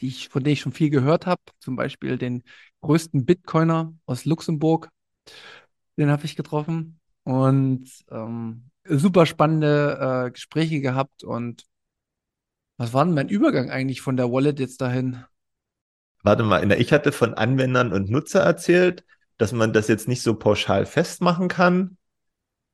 [0.00, 1.42] die ich, von denen ich schon viel gehört habe.
[1.58, 2.42] Zum Beispiel den
[2.80, 4.88] größten Bitcoiner aus Luxemburg.
[5.96, 11.24] Den habe ich getroffen und ähm, super spannende äh, Gespräche gehabt.
[11.24, 11.64] Und
[12.78, 15.24] was war denn mein Übergang eigentlich von der Wallet jetzt dahin?
[16.22, 19.04] Warte mal, ich hatte von Anwendern und Nutzer erzählt,
[19.38, 21.96] dass man das jetzt nicht so pauschal festmachen kann.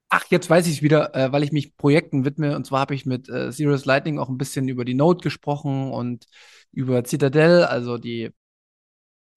[0.08, 2.54] Ach, jetzt weiß ich es wieder, äh, weil ich mich Projekten widme.
[2.56, 5.90] Und zwar habe ich mit äh, Serious Lightning auch ein bisschen über die Node gesprochen
[5.92, 6.26] und
[6.72, 8.30] über Citadel, also die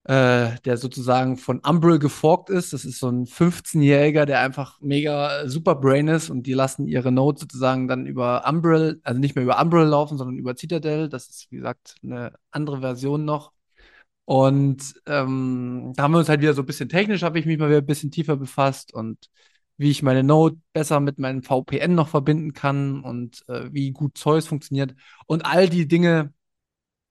[0.04, 2.72] äh, der sozusagen von Umbrel geforkt ist.
[2.72, 7.12] Das ist so ein 15-Jähriger, der einfach mega super Brain ist und die lassen ihre
[7.12, 11.08] Node sozusagen dann über Umbrel, also nicht mehr über Umbrel laufen, sondern über Citadel.
[11.08, 13.52] Das ist, wie gesagt, eine andere Version noch.
[14.24, 17.58] Und ähm, da haben wir uns halt wieder so ein bisschen technisch, habe ich mich
[17.58, 19.18] mal wieder ein bisschen tiefer befasst und
[19.80, 24.18] wie ich meine Node besser mit meinem VPN noch verbinden kann und äh, wie gut
[24.18, 24.94] Zeus funktioniert.
[25.26, 26.34] Und all die Dinge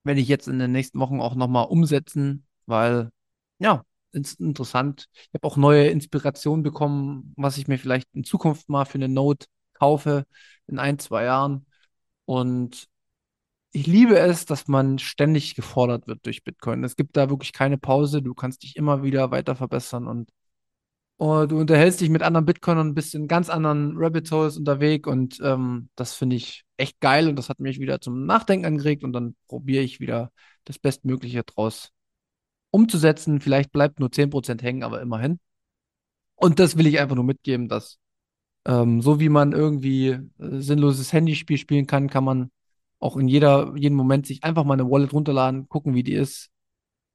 [0.04, 3.10] werde ich jetzt in den nächsten Wochen auch nochmal umsetzen weil
[3.58, 5.08] ja, ist interessant.
[5.12, 9.08] Ich habe auch neue Inspirationen bekommen, was ich mir vielleicht in Zukunft mal für eine
[9.08, 10.24] Note kaufe
[10.66, 11.66] in ein, zwei Jahren.
[12.24, 12.88] Und
[13.72, 16.84] ich liebe es, dass man ständig gefordert wird durch Bitcoin.
[16.84, 18.22] Es gibt da wirklich keine Pause.
[18.22, 20.30] Du kannst dich immer wieder weiter verbessern und
[21.20, 25.08] oh, du unterhältst dich mit anderen Bitcoinern und bist in ganz anderen Rabbit Holes unterwegs.
[25.08, 29.04] Und ähm, das finde ich echt geil und das hat mich wieder zum Nachdenken angeregt.
[29.04, 30.32] Und dann probiere ich wieder
[30.64, 31.90] das Bestmögliche draus
[32.70, 33.40] umzusetzen.
[33.40, 35.40] Vielleicht bleibt nur 10% hängen, aber immerhin.
[36.36, 37.98] Und das will ich einfach nur mitgeben, dass
[38.66, 42.50] ähm, so wie man irgendwie äh, sinnloses Handyspiel spielen kann, kann man
[42.98, 46.50] auch in jeder, jedem Moment sich einfach mal eine Wallet runterladen, gucken, wie die ist.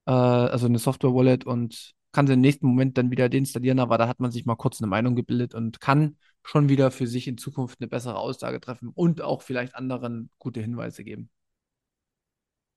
[0.05, 4.07] Äh, also eine Software-Wallet und kann sie im nächsten Moment dann wieder deinstallieren, aber da
[4.07, 7.37] hat man sich mal kurz eine Meinung gebildet und kann schon wieder für sich in
[7.37, 11.29] Zukunft eine bessere Aussage treffen und auch vielleicht anderen gute Hinweise geben.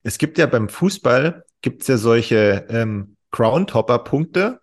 [0.03, 4.59] Es gibt ja beim Fußball, gibt es ja solche ähm, Crown-Topper-Punkte,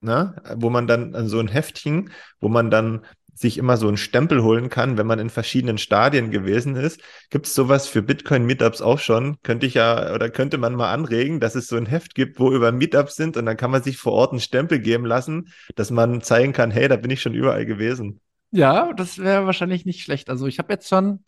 [0.00, 0.42] ne?
[0.56, 3.04] wo man dann an so ein Heftchen, wo man dann
[3.40, 7.00] sich immer so einen Stempel holen kann, wenn man in verschiedenen Stadien gewesen ist.
[7.30, 9.36] Gibt es sowas für Bitcoin-Meetups auch schon?
[9.42, 12.52] Könnte ich ja oder könnte man mal anregen, dass es so ein Heft gibt, wo
[12.52, 15.90] über Meetups sind und dann kann man sich vor Ort einen Stempel geben lassen, dass
[15.90, 18.20] man zeigen kann, hey, da bin ich schon überall gewesen.
[18.50, 20.30] Ja, das wäre wahrscheinlich nicht schlecht.
[20.30, 21.20] Also ich habe jetzt schon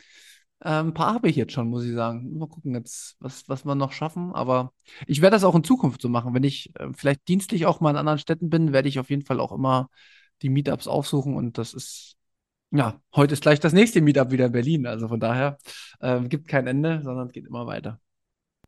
[0.61, 2.39] äh, ein paar habe ich jetzt schon, muss ich sagen.
[2.39, 4.33] Mal gucken jetzt, was, was wir noch schaffen.
[4.35, 4.73] Aber
[5.07, 6.35] ich werde das auch in Zukunft so machen.
[6.35, 9.25] Wenn ich äh, vielleicht dienstlich auch mal in anderen Städten bin, werde ich auf jeden
[9.25, 9.89] Fall auch immer
[10.43, 11.35] die Meetups aufsuchen.
[11.35, 12.17] Und das ist,
[12.71, 14.87] ja, heute ist gleich das nächste Meetup wieder in Berlin.
[14.87, 15.59] Also von daher
[16.01, 18.01] äh, gibt kein Ende, sondern es geht immer weiter.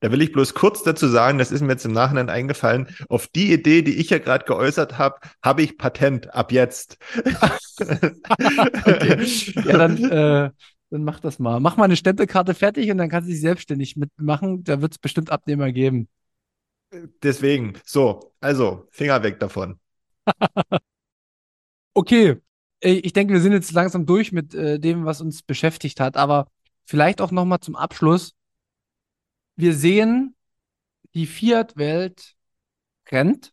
[0.03, 3.29] Da will ich bloß kurz dazu sagen, das ist mir jetzt im Nachhinein eingefallen, auf
[3.29, 6.99] die Idee, die ich ja gerade geäußert habe, habe ich Patent ab jetzt.
[8.85, 9.25] okay.
[9.65, 10.51] Ja, dann, äh,
[10.91, 11.61] dann mach das mal.
[11.61, 14.65] Mach mal eine Stempelkarte fertig und dann kannst du dich selbstständig mitmachen.
[14.65, 16.09] Da wird es bestimmt Abnehmer geben.
[17.23, 19.79] Deswegen, so, also Finger weg davon.
[21.95, 22.37] okay,
[22.81, 26.49] ich denke, wir sind jetzt langsam durch mit äh, dem, was uns beschäftigt hat, aber
[26.85, 28.35] vielleicht auch noch mal zum Abschluss
[29.57, 30.35] wir sehen,
[31.15, 32.35] die Fiat-Welt
[33.11, 33.53] rennt.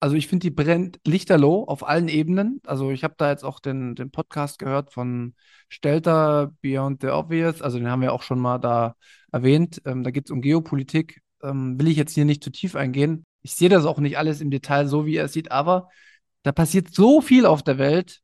[0.00, 2.60] Also ich finde, die brennt lichterloh auf allen Ebenen.
[2.66, 5.34] Also ich habe da jetzt auch den, den Podcast gehört von
[5.68, 7.62] Stelter Beyond the Obvious.
[7.62, 8.96] Also den haben wir auch schon mal da
[9.32, 9.80] erwähnt.
[9.86, 11.22] Ähm, da geht es um Geopolitik.
[11.42, 13.24] Ähm, will ich jetzt hier nicht zu tief eingehen.
[13.42, 15.88] Ich sehe das auch nicht alles im Detail so, wie er es sieht, aber
[16.44, 18.22] da passiert so viel auf der Welt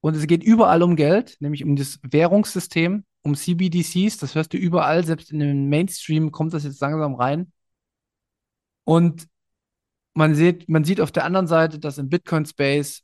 [0.00, 4.18] und es geht überall um Geld, nämlich um das Währungssystem um CBDCs.
[4.18, 7.52] Das hörst du überall, selbst in den Mainstream kommt das jetzt langsam rein.
[8.84, 9.28] Und
[10.14, 13.02] man sieht, man sieht auf der anderen Seite, dass im Bitcoin-Space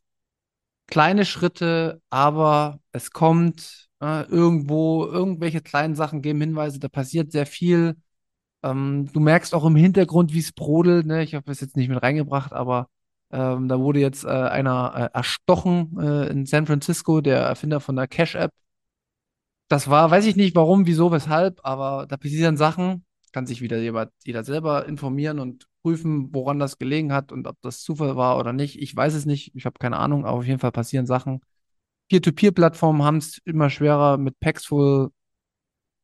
[0.87, 7.47] kleine Schritte, aber es kommt äh, irgendwo, irgendwelche kleinen Sachen geben Hinweise, da passiert sehr
[7.47, 7.97] viel.
[8.63, 11.07] Ähm, du merkst auch im Hintergrund, wie es brodelt.
[11.07, 11.23] Ne?
[11.23, 12.89] Ich habe es jetzt nicht mit reingebracht, aber
[13.31, 17.97] ähm, da wurde jetzt äh, einer äh, erstochen äh, in San Francisco, der Erfinder von
[17.97, 18.51] der Cash-App.
[19.69, 23.79] Das war, weiß ich nicht warum, wieso, weshalb, aber da passieren Sachen, kann sich wieder
[23.79, 28.39] jeder, jeder selber informieren und prüfen, woran das gelegen hat und ob das Zufall war
[28.39, 28.81] oder nicht.
[28.81, 31.41] Ich weiß es nicht, ich habe keine Ahnung, aber auf jeden Fall passieren Sachen.
[32.09, 35.11] Peer-to-Peer-Plattformen haben es immer schwerer mit Paxful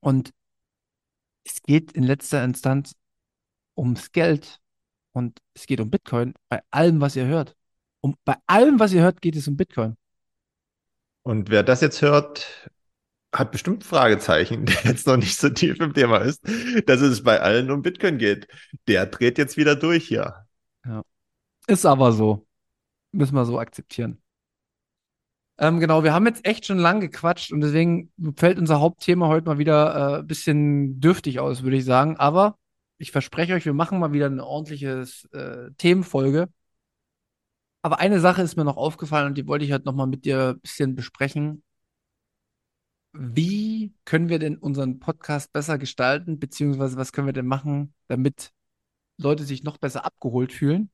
[0.00, 0.32] und
[1.44, 2.94] es geht in letzter Instanz
[3.76, 4.60] ums Geld
[5.14, 7.56] und es geht um Bitcoin bei allem, was ihr hört.
[8.00, 9.96] Um, bei allem, was ihr hört, geht es um Bitcoin.
[11.22, 12.68] Und wer das jetzt hört,
[13.32, 16.42] hat bestimmt Fragezeichen, der jetzt noch nicht so tief im Thema ist,
[16.86, 18.48] dass es bei allen um Bitcoin geht.
[18.88, 20.46] Der dreht jetzt wieder durch hier.
[20.84, 21.02] Ja.
[21.66, 22.46] Ist aber so.
[23.12, 24.20] Müssen wir so akzeptieren.
[25.56, 29.46] Ähm, genau, wir haben jetzt echt schon lang gequatscht und deswegen fällt unser Hauptthema heute
[29.46, 32.16] mal wieder ein äh, bisschen dürftig aus, würde ich sagen.
[32.16, 32.58] Aber
[32.98, 36.48] ich verspreche euch, wir machen mal wieder eine ordentliche äh, Themenfolge.
[37.82, 40.50] Aber eine Sache ist mir noch aufgefallen und die wollte ich halt nochmal mit dir
[40.50, 41.62] ein bisschen besprechen
[43.14, 48.52] wie können wir denn unseren Podcast besser gestalten, beziehungsweise was können wir denn machen, damit
[49.18, 50.90] Leute sich noch besser abgeholt fühlen?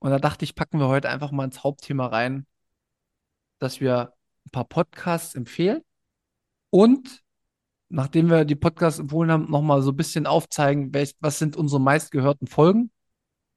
[0.00, 2.46] Und da dachte ich, packen wir heute einfach mal ins Hauptthema rein,
[3.58, 4.12] dass wir
[4.46, 5.82] ein paar Podcasts empfehlen
[6.68, 7.23] und
[7.88, 11.80] nachdem wir die Podcasts empfohlen haben, nochmal so ein bisschen aufzeigen, welch, was sind unsere
[11.80, 12.90] meistgehörten Folgen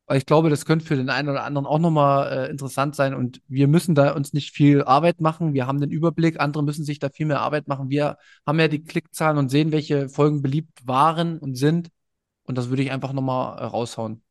[0.08, 3.14] weil ich glaube, das könnte für den einen oder anderen auch nochmal äh, interessant sein.
[3.14, 5.54] Und wir müssen da uns nicht viel Arbeit machen.
[5.54, 6.40] Wir haben den Überblick.
[6.40, 7.90] Andere müssen sich da viel mehr Arbeit machen.
[7.90, 11.90] Wir haben ja die Klickzahlen und sehen, welche Folgen beliebt waren und sind.
[12.44, 14.24] Und das würde ich einfach nochmal äh, raushauen.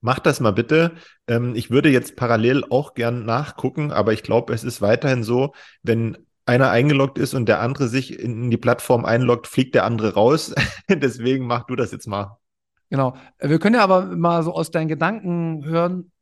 [0.00, 0.96] Mach das mal bitte.
[1.28, 5.52] Ähm, ich würde jetzt parallel auch gern nachgucken, aber ich glaube, es ist weiterhin so,
[5.84, 10.14] wenn einer eingeloggt ist und der andere sich in die Plattform einloggt, fliegt der andere
[10.14, 10.54] raus.
[10.88, 12.38] Deswegen mach du das jetzt mal.
[12.90, 13.16] Genau.
[13.38, 16.12] Wir können ja aber mal so aus deinen Gedanken hören,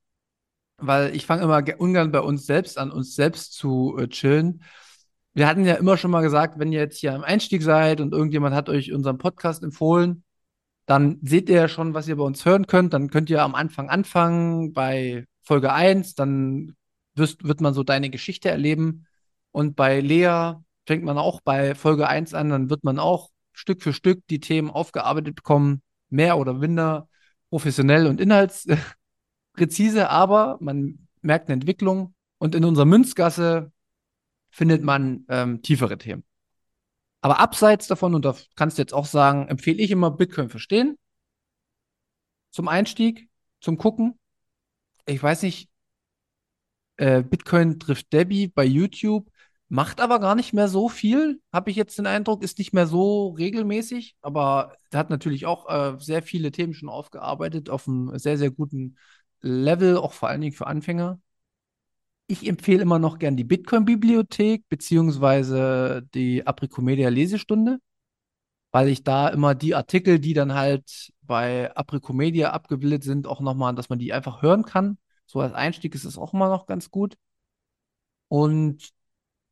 [0.76, 4.62] weil ich fange immer ungern bei uns selbst an, uns selbst zu äh, chillen.
[5.32, 8.12] Wir hatten ja immer schon mal gesagt, wenn ihr jetzt hier am Einstieg seid und
[8.12, 10.24] irgendjemand hat euch unseren Podcast empfohlen,
[10.86, 12.92] dann seht ihr ja schon, was ihr bei uns hören könnt.
[12.92, 16.74] Dann könnt ihr am Anfang anfangen bei Folge 1, dann
[17.14, 19.06] wirst, wird man so deine Geschichte erleben.
[19.52, 20.54] Und bei Lea
[20.86, 24.40] fängt man auch bei Folge 1 an, dann wird man auch Stück für Stück die
[24.40, 27.08] Themen aufgearbeitet bekommen mehr oder minder
[27.50, 33.72] professionell und inhaltspräzise, aber man merkt eine Entwicklung und in unserer Münzgasse
[34.50, 36.24] findet man ähm, tiefere Themen.
[37.20, 40.96] Aber abseits davon, und da kannst du jetzt auch sagen, empfehle ich immer Bitcoin verstehen.
[42.50, 43.28] Zum Einstieg,
[43.60, 44.18] zum Gucken.
[45.06, 45.68] Ich weiß nicht,
[46.96, 49.29] äh, Bitcoin trifft Debbie bei YouTube
[49.72, 52.88] Macht aber gar nicht mehr so viel, habe ich jetzt den Eindruck, ist nicht mehr
[52.88, 58.18] so regelmäßig, aber er hat natürlich auch äh, sehr viele Themen schon aufgearbeitet auf einem
[58.18, 58.96] sehr, sehr guten
[59.42, 61.20] Level, auch vor allen Dingen für Anfänger.
[62.26, 67.78] Ich empfehle immer noch gern die Bitcoin-Bibliothek beziehungsweise die Apricomedia Lesestunde,
[68.72, 73.74] weil ich da immer die Artikel, die dann halt bei Apricomedia abgebildet sind, auch nochmal,
[73.76, 74.98] dass man die einfach hören kann.
[75.26, 77.16] So als Einstieg ist es auch immer noch ganz gut.
[78.28, 78.92] Und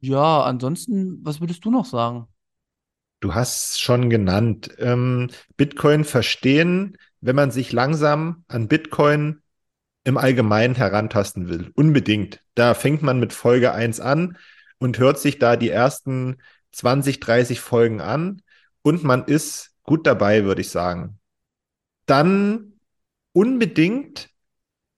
[0.00, 2.26] ja, ansonsten, was würdest du noch sagen?
[3.20, 9.42] Du hast schon genannt, ähm, Bitcoin verstehen, wenn man sich langsam an Bitcoin
[10.04, 11.72] im Allgemeinen herantasten will.
[11.74, 12.40] Unbedingt.
[12.54, 14.38] Da fängt man mit Folge 1 an
[14.78, 16.36] und hört sich da die ersten
[16.72, 18.42] 20, 30 Folgen an
[18.82, 21.18] und man ist gut dabei, würde ich sagen.
[22.06, 22.74] Dann
[23.32, 24.30] unbedingt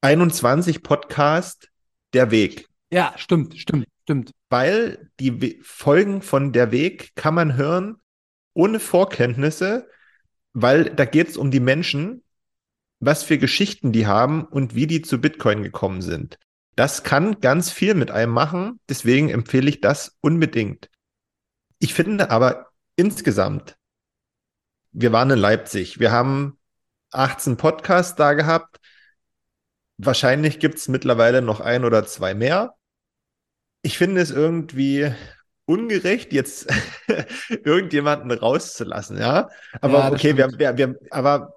[0.03, 1.71] 21 Podcast
[2.13, 2.69] Der Weg.
[2.91, 4.35] Ja, stimmt, stimmt, stimmt.
[4.49, 7.97] Weil die We Folgen von Der Weg kann man hören
[8.55, 9.89] ohne Vorkenntnisse,
[10.53, 12.25] weil da geht es um die Menschen,
[12.99, 16.39] was für Geschichten die haben und wie die zu Bitcoin gekommen sind.
[16.75, 20.91] Das kann ganz viel mit einem machen, deswegen empfehle ich das unbedingt.
[21.79, 23.77] Ich finde aber insgesamt,
[24.91, 26.59] wir waren in Leipzig, wir haben
[27.13, 28.81] 18 Podcasts da gehabt.
[29.99, 32.75] Wahrscheinlich gibt es mittlerweile noch ein oder zwei mehr.
[33.83, 35.11] Ich finde es irgendwie
[35.71, 36.69] ungerecht, jetzt
[37.65, 39.49] irgendjemanden rauszulassen, ja.
[39.81, 41.55] Aber Ja, okay, wir, wir, wir, aber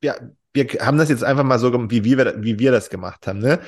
[0.00, 3.26] wir, wir haben das jetzt einfach mal so gemacht, wie wir, wie wir das gemacht
[3.26, 3.60] haben, ne?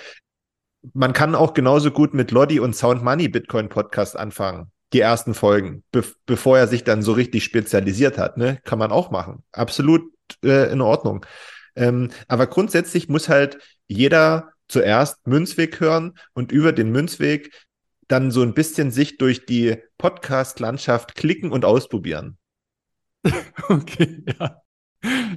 [0.93, 4.71] Man kann auch genauso gut mit Lodi und Sound Money Bitcoin Podcast anfangen.
[4.93, 8.61] Die ersten Folgen, be bevor er sich dann so richtig spezialisiert hat, ne?
[8.65, 9.43] Kann man auch machen.
[9.51, 10.03] Absolut
[10.45, 11.25] äh, in Ordnung.
[11.75, 13.59] Ähm, aber grundsätzlich muss halt
[13.89, 17.51] jeder zuerst Münzweg hören und über den Münzweg
[18.09, 22.39] dann so ein bisschen sich durch die Podcast-Landschaft klicken und ausprobieren.
[23.69, 24.61] Okay, ja.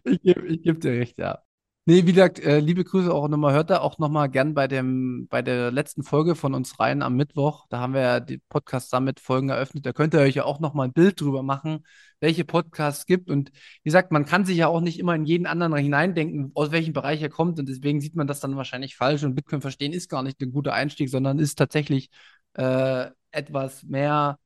[0.03, 1.41] Ich gebe geb dir recht, ja.
[1.89, 3.53] Nee, wie gesagt, äh, liebe Grüße auch nochmal.
[3.53, 7.15] Hört da auch nochmal gern bei dem, bei der letzten Folge von uns rein am
[7.15, 7.65] Mittwoch.
[7.69, 9.85] Da haben wir ja die Podcast Summit Folgen eröffnet.
[9.85, 11.85] Da könnt ihr euch ja auch nochmal ein Bild drüber machen,
[12.19, 13.29] welche Podcasts es gibt.
[13.29, 13.51] Und
[13.83, 16.91] wie gesagt, man kann sich ja auch nicht immer in jeden anderen hineindenken, aus welchem
[16.91, 17.57] Bereich er kommt.
[17.57, 19.23] Und deswegen sieht man das dann wahrscheinlich falsch.
[19.23, 22.09] Und Bitcoin verstehen ist gar nicht ein guter Einstieg, sondern ist tatsächlich
[22.57, 24.37] äh, etwas mehr,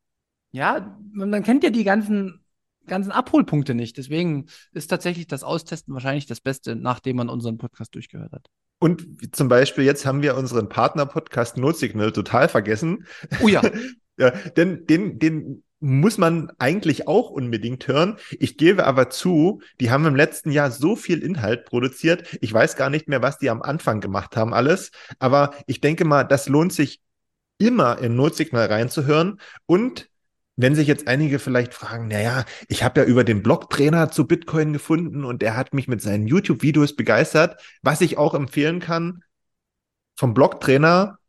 [0.51, 2.37] ja, man, kennt ja die ganzen
[2.87, 3.97] ganzen Abholpunkte nicht.
[3.97, 8.47] Deswegen ist tatsächlich das Austesten wahrscheinlich das Beste, nachdem man unseren Podcast durchgehört hat.
[8.79, 13.05] Und zum Beispiel jetzt haben wir unseren Partner-Podcast Notsignal total vergessen.
[13.41, 13.61] Oh ja,
[14.21, 18.17] Ja, denn den, den muss man eigentlich auch unbedingt hören.
[18.39, 22.37] Ich gebe aber zu, die haben im letzten Jahr so viel Inhalt produziert.
[22.39, 24.91] Ich weiß gar nicht mehr, was die am Anfang gemacht haben, alles.
[25.17, 27.01] Aber ich denke mal, das lohnt sich
[27.61, 29.39] immer in Notsignal reinzuhören.
[29.65, 30.09] Und
[30.57, 34.73] wenn sich jetzt einige vielleicht fragen, naja, ich habe ja über den Blog-Trainer zu Bitcoin
[34.73, 37.61] gefunden und der hat mich mit seinen YouTube-Videos begeistert.
[37.81, 39.23] Was ich auch empfehlen kann,
[40.15, 41.19] vom Blog-Trainer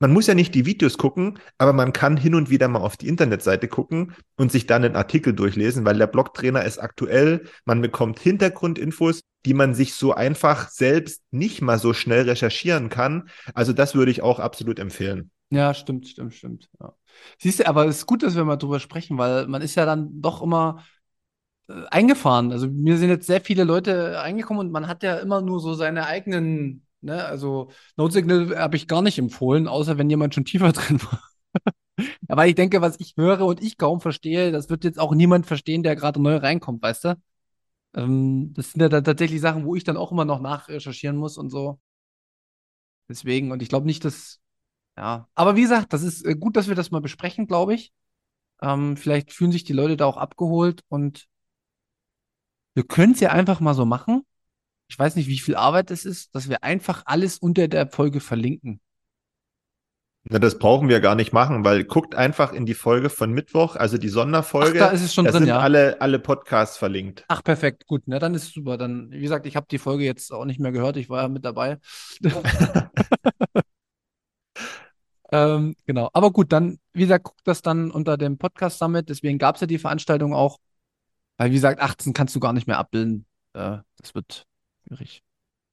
[0.00, 2.96] man muss ja nicht die Videos gucken, aber man kann hin und wieder mal auf
[2.96, 7.46] die Internetseite gucken und sich dann den Artikel durchlesen, weil der Blogtrainer ist aktuell.
[7.64, 13.28] Man bekommt Hintergrundinfos, die man sich so einfach selbst nicht mal so schnell recherchieren kann.
[13.54, 15.30] Also das würde ich auch absolut empfehlen.
[15.50, 16.70] Ja, stimmt, stimmt, stimmt.
[16.80, 16.94] Ja.
[17.38, 19.86] Siehst du, aber es ist gut, dass wir mal drüber sprechen, weil man ist ja
[19.86, 20.84] dann doch immer
[21.68, 22.52] äh, eingefahren.
[22.52, 25.74] Also mir sind jetzt sehr viele Leute eingekommen und man hat ja immer nur so
[25.74, 30.72] seine eigenen, ne, also Notsignal habe ich gar nicht empfohlen, außer wenn jemand schon tiefer
[30.74, 31.22] drin war.
[32.28, 35.46] Weil ich denke, was ich höre und ich kaum verstehe, das wird jetzt auch niemand
[35.46, 37.16] verstehen, der gerade neu reinkommt, weißt du?
[37.96, 41.38] Ähm, das sind ja dann tatsächlich Sachen, wo ich dann auch immer noch nachrecherchieren muss
[41.38, 41.80] und so.
[43.08, 44.40] Deswegen, und ich glaube nicht, dass,
[44.98, 45.28] ja.
[45.34, 47.92] Aber wie gesagt, das ist äh, gut, dass wir das mal besprechen, glaube ich.
[48.60, 51.26] Ähm, vielleicht fühlen sich die Leute da auch abgeholt und
[52.74, 54.22] wir können es ja einfach mal so machen.
[54.88, 58.20] Ich weiß nicht, wie viel Arbeit es ist, dass wir einfach alles unter der Folge
[58.20, 58.80] verlinken.
[60.24, 63.76] Na, das brauchen wir gar nicht machen, weil guckt einfach in die Folge von Mittwoch,
[63.76, 64.82] also die Sonderfolge.
[64.82, 65.60] Ach, da ist es schon da drin, sind ja.
[65.60, 67.24] alle, alle Podcasts verlinkt.
[67.28, 68.02] Ach, perfekt, gut.
[68.06, 68.76] Na, dann ist es super.
[68.76, 70.96] Dann, wie gesagt, ich habe die Folge jetzt auch nicht mehr gehört.
[70.96, 71.78] Ich war ja mit dabei.
[75.30, 76.10] ähm, genau.
[76.12, 79.08] Aber gut, dann, wie gesagt, guckt das dann unter dem Podcast Summit.
[79.08, 80.58] Deswegen gab es ja die Veranstaltung auch.
[81.36, 83.26] Weil, wie gesagt, 18 kannst du gar nicht mehr abbilden.
[83.52, 84.46] Äh, das wird
[84.86, 85.22] schwierig.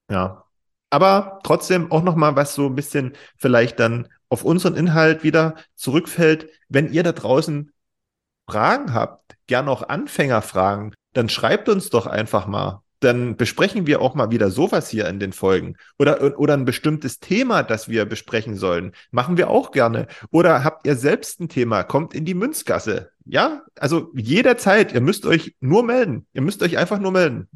[0.10, 0.46] Ja.
[0.90, 5.56] Aber trotzdem auch noch mal was so ein bisschen vielleicht dann auf unseren Inhalt wieder
[5.76, 6.50] zurückfällt.
[6.70, 7.72] Wenn ihr da draußen
[8.48, 12.82] Fragen habt, gern auch Anfängerfragen, dann schreibt uns doch einfach mal.
[13.06, 15.76] Dann besprechen wir auch mal wieder sowas hier in den Folgen.
[16.00, 18.94] Oder, oder ein bestimmtes Thema, das wir besprechen sollen.
[19.12, 20.08] Machen wir auch gerne.
[20.32, 21.84] Oder habt ihr selbst ein Thema?
[21.84, 23.12] Kommt in die Münzgasse.
[23.24, 24.92] Ja, also jederzeit.
[24.94, 26.26] Ihr müsst euch nur melden.
[26.34, 27.48] Ihr müsst euch einfach nur melden.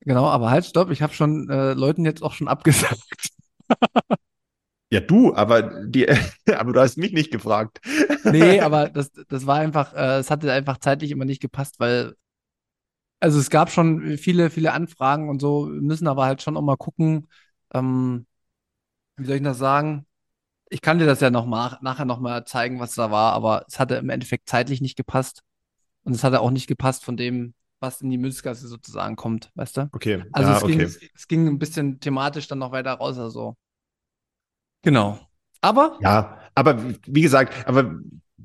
[0.00, 0.90] Genau, aber halt, stopp.
[0.90, 3.30] Ich habe schon äh, Leuten jetzt auch schon abgesagt.
[4.92, 6.06] Ja, du, aber die,
[6.54, 7.80] aber du hast mich nicht gefragt.
[8.24, 12.14] Nee, aber das, das war einfach, äh, es hatte einfach zeitlich immer nicht gepasst, weil,
[13.22, 16.62] also es gab schon viele, viele Anfragen und so, wir müssen aber halt schon auch
[16.62, 17.28] mal gucken,
[17.74, 18.26] ähm,
[19.16, 20.06] wie soll ich das sagen?
[20.70, 23.64] Ich kann dir das ja noch mal, nachher noch mal zeigen, was da war, aber
[23.68, 25.42] es hatte im Endeffekt zeitlich nicht gepasst
[26.04, 29.78] und es hatte auch nicht gepasst von dem, was in die Münzgasse sozusagen kommt, weißt
[29.78, 29.90] du?
[29.94, 30.88] Okay, Also ja, es ging, okay.
[31.14, 33.56] es ging ein bisschen thematisch dann noch weiter raus, also.
[34.82, 35.18] Genau.
[35.60, 37.94] Aber Ja, aber wie gesagt, aber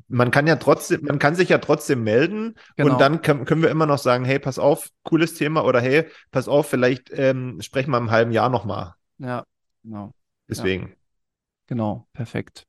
[0.08, 2.94] man kann ja trotzdem, man kann sich ja trotzdem melden Genau.
[2.94, 6.06] und dann können, können wir immer noch sagen, hey, pass auf, cooles Thema oder hey,
[6.32, 8.94] pass auf, vielleicht ähm, sprechen wir im halben Jahr nochmal.
[9.18, 9.44] Ja,
[9.84, 10.14] genau.
[10.50, 10.96] Deswegen.
[11.68, 12.64] Genau, perfekt.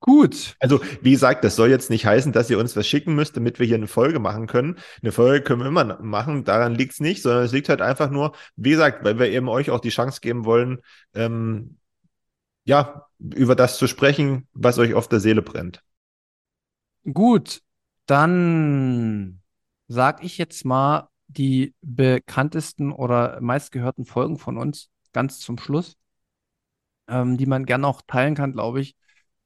[0.00, 0.54] Gut.
[0.60, 3.58] Also, wie gesagt, das soll jetzt nicht heißen, dass ihr uns was schicken müsst, damit
[3.58, 4.76] wir hier eine Folge machen können.
[5.00, 8.10] Eine Folge können wir immer machen, daran liegt es nicht, sondern es liegt halt einfach
[8.10, 10.80] nur, wie gesagt, weil wir eben euch auch die Chance geben wollen,
[11.14, 11.78] ähm,
[12.64, 15.83] ja, über das zu sprechen, was euch auf der Seele brennt.
[17.12, 17.60] Gut,
[18.06, 19.42] dann
[19.88, 25.96] sag ich jetzt mal die bekanntesten oder meistgehörten Folgen von uns ganz zum Schluss,
[27.08, 28.96] ähm, die man gerne auch teilen kann, glaube ich.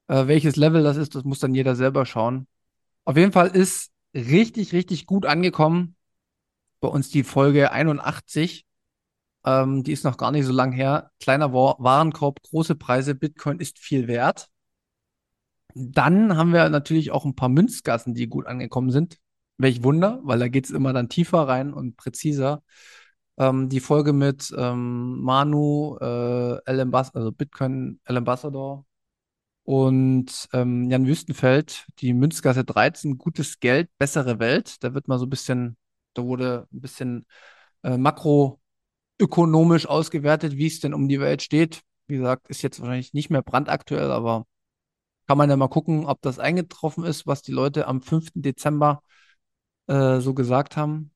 [0.08, 2.46] Äh, welches Level das ist, das muss dann jeder selber schauen.
[3.06, 5.96] Auf jeden Fall ist richtig, richtig gut angekommen
[6.80, 8.66] bei uns die Folge 81.
[9.46, 11.10] Ähm, die ist noch gar nicht so lang her.
[11.20, 14.48] Kleiner Wa- Warenkorb, große Preise, Bitcoin ist viel wert.
[15.78, 19.18] Dann haben wir natürlich auch ein paar Münzgassen, die gut angekommen sind.
[19.58, 22.62] Welch Wunder, weil da geht es immer dann tiefer rein und präziser.
[23.38, 28.84] Ähm, die Folge mit ähm, Manu, äh, El also Bitcoin El Ambassador
[29.64, 34.82] und ähm, Jan Wüstenfeld, die Münzgasse 13, gutes Geld, bessere Welt.
[34.82, 35.76] Da wird mal so ein bisschen,
[36.14, 37.26] da wurde ein bisschen
[37.82, 41.82] äh, makroökonomisch ausgewertet, wie es denn um die Welt steht.
[42.06, 44.46] Wie gesagt, ist jetzt wahrscheinlich nicht mehr brandaktuell, aber
[45.28, 48.42] kann man ja mal gucken, ob das eingetroffen ist, was die Leute am 5.
[48.42, 49.02] Dezember
[49.88, 51.12] äh, so gesagt haben.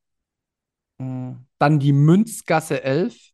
[0.99, 3.33] Mm, Dann die Münzgasse 11,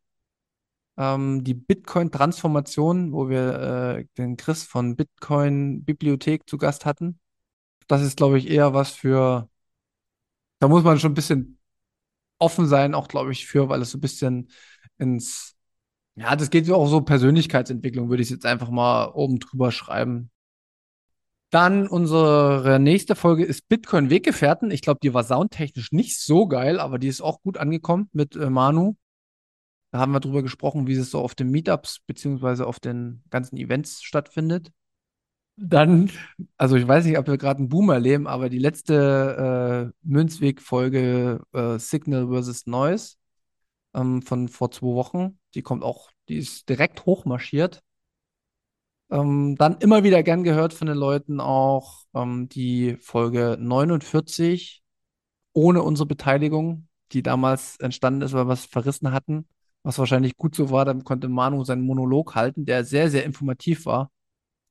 [0.98, 7.20] ähm, die Bitcoin-Transformation, wo wir äh, den Chris von Bitcoin Bibliothek zu Gast hatten.
[7.88, 9.48] Das ist, glaube ich, eher was für,
[10.58, 11.58] da muss man schon ein bisschen
[12.38, 14.50] offen sein, auch, glaube ich, für, weil es so ein bisschen
[14.98, 15.56] ins,
[16.16, 20.30] ja, das geht auch so Persönlichkeitsentwicklung, würde ich jetzt einfach mal oben drüber schreiben.
[21.51, 24.70] Dann unsere nächste Folge ist Bitcoin Weggefährten.
[24.70, 28.36] Ich glaube, die war soundtechnisch nicht so geil, aber die ist auch gut angekommen mit
[28.36, 28.96] äh, Manu.
[29.90, 33.57] Da haben wir drüber gesprochen, wie es so auf den Meetups beziehungsweise auf den ganzen
[33.57, 34.70] Events stattfindet.
[35.57, 36.11] Dann,
[36.57, 41.40] also ich weiß nicht, ob wir gerade einen Boom erleben, aber die letzte äh, Münzweg-Folge
[41.53, 43.16] äh, Signal versus Noise
[43.94, 47.82] ähm, von vor zwei Wochen, die kommt auch, die ist direkt hochmarschiert.
[49.11, 54.82] Ähm, dann immer wieder gern gehört von den Leuten auch ähm, die Folge 49
[55.54, 59.48] ohne unsere Beteiligung, die damals entstanden ist, weil wir es verrissen hatten,
[59.82, 60.84] was wahrscheinlich gut so war.
[60.84, 64.11] Dann konnte Manu seinen Monolog halten, der sehr, sehr informativ war.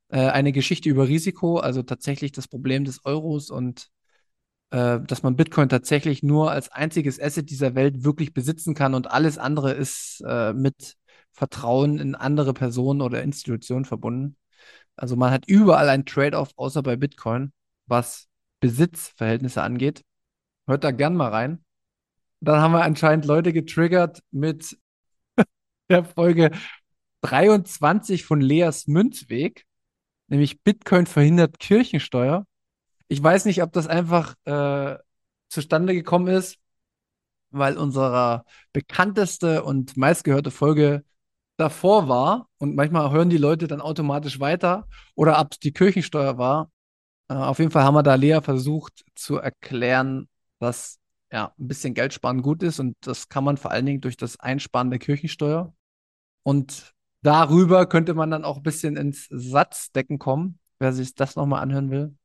[0.09, 3.89] Äh, eine Geschichte über Risiko, also tatsächlich das Problem des Euros und
[4.71, 9.09] äh, dass man Bitcoin tatsächlich nur als einziges Asset dieser Welt wirklich besitzen kann und
[9.11, 10.95] alles andere ist äh, mit
[11.37, 14.35] Vertrauen in andere Personen oder Institutionen verbunden.
[14.95, 17.53] Also man hat überall ein Trade-off, außer bei Bitcoin,
[17.85, 18.27] was
[18.59, 20.01] Besitzverhältnisse angeht.
[20.65, 21.63] Hört da gern mal rein.
[22.39, 24.79] Dann haben wir anscheinend Leute getriggert mit
[25.89, 26.49] der Folge
[27.21, 29.65] 23 von Leas Münzweg,
[30.29, 32.47] nämlich Bitcoin verhindert Kirchensteuer.
[33.09, 34.97] Ich weiß nicht, ob das einfach äh,
[35.49, 36.57] zustande gekommen ist,
[37.51, 41.03] weil unsere bekannteste und meistgehörte Folge
[41.57, 46.37] davor war und manchmal hören die Leute dann automatisch weiter oder ob es die Kirchensteuer
[46.37, 46.71] war.
[47.27, 50.29] Äh, auf jeden Fall haben wir da Lea versucht zu erklären,
[50.59, 50.99] dass
[51.31, 54.17] ja ein bisschen Geld sparen gut ist und das kann man vor allen Dingen durch
[54.17, 55.73] das Einsparen der Kirchensteuer.
[56.43, 56.93] Und
[57.23, 61.91] darüber könnte man dann auch ein bisschen ins Satzdecken kommen, wer sich das nochmal anhören
[61.91, 62.15] will.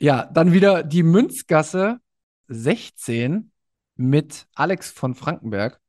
[0.00, 2.00] Ja, dann wieder die Münzgasse
[2.48, 3.52] 16
[3.96, 5.81] mit Alex von Frankenberg.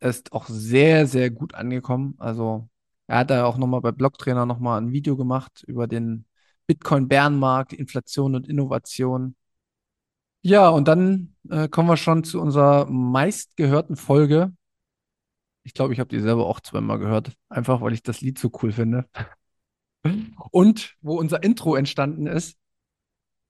[0.00, 2.14] Ist auch sehr, sehr gut angekommen.
[2.18, 2.68] Also,
[3.06, 6.24] er hat da auch nochmal bei Blocktrainer nochmal ein Video gemacht über den
[6.66, 9.34] Bitcoin-Bärenmarkt, Inflation und Innovation.
[10.42, 14.54] Ja, und dann äh, kommen wir schon zu unserer meistgehörten Folge.
[15.64, 18.50] Ich glaube, ich habe die selber auch zweimal gehört, einfach weil ich das Lied so
[18.62, 19.06] cool finde.
[20.50, 22.58] Und wo unser Intro entstanden ist,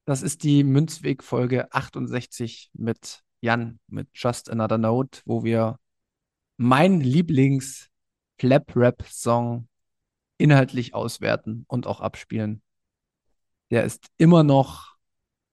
[0.04, 5.78] das ist die Münzweg-Folge 68 mit Jan, mit Just Another Note, wo wir
[6.62, 9.66] mein Lieblings-Flap-Rap-Song
[10.36, 12.60] inhaltlich auswerten und auch abspielen.
[13.70, 14.96] Der ist immer noch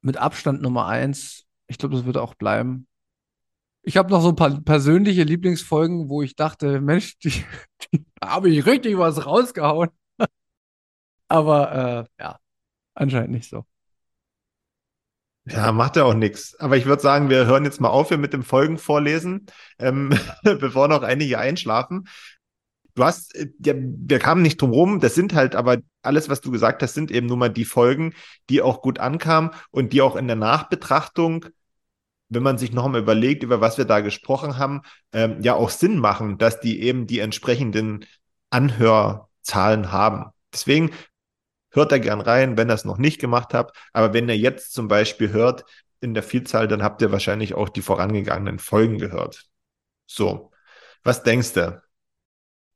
[0.02, 1.46] mit Abstand Nummer eins.
[1.68, 2.90] Ich glaube, das wird auch bleiben.
[3.84, 7.30] Ich habe noch so ein paar persönliche Lieblingsfolgen, wo ich dachte, Mensch, die,
[7.94, 9.92] die habe ich richtig was rausgehauen.
[11.30, 12.38] Aber äh, ja,
[12.96, 13.64] anscheinend nicht so.
[15.50, 16.56] Ja, macht ja auch nichts.
[16.60, 19.46] Aber ich würde sagen, wir hören jetzt mal auf hier mit dem Folgenvorlesen,
[19.80, 20.10] ähm,
[20.44, 22.08] bevor noch einige einschlafen.
[22.96, 26.42] du hast, äh, ja, wir kamen nicht drum rum, das sind halt aber alles, was
[26.42, 28.14] du gesagt hast, sind eben nur mal die Folgen,
[28.50, 31.46] die auch gut ankamen und die auch in der Nachbetrachtung,
[32.30, 34.82] wenn man sich noch einmal überlegt, über was wir da gesprochen haben,
[35.14, 38.06] ähm, ja auch Sinn machen, dass die eben die entsprechenden
[38.50, 40.32] Anhörzahlen haben.
[40.52, 40.92] Deswegen
[41.78, 43.78] hört da gern rein, wenn ihr es noch nicht gemacht habt.
[43.94, 45.64] Aber wenn ihr jetzt zum Beispiel hört
[46.02, 49.46] in der Vielzahl, dann habt ihr wahrscheinlich auch die vorangegangenen Folgen gehört.
[50.06, 50.52] So,
[51.04, 51.82] was denkst du?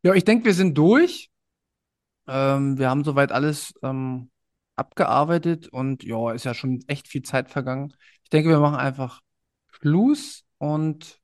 [0.03, 1.29] Ja, ich denke, wir sind durch.
[2.27, 4.31] Ähm, wir haben soweit alles ähm,
[4.75, 7.93] abgearbeitet und ja, ist ja schon echt viel Zeit vergangen.
[8.23, 9.21] Ich denke, wir machen einfach
[9.71, 11.19] Schluss und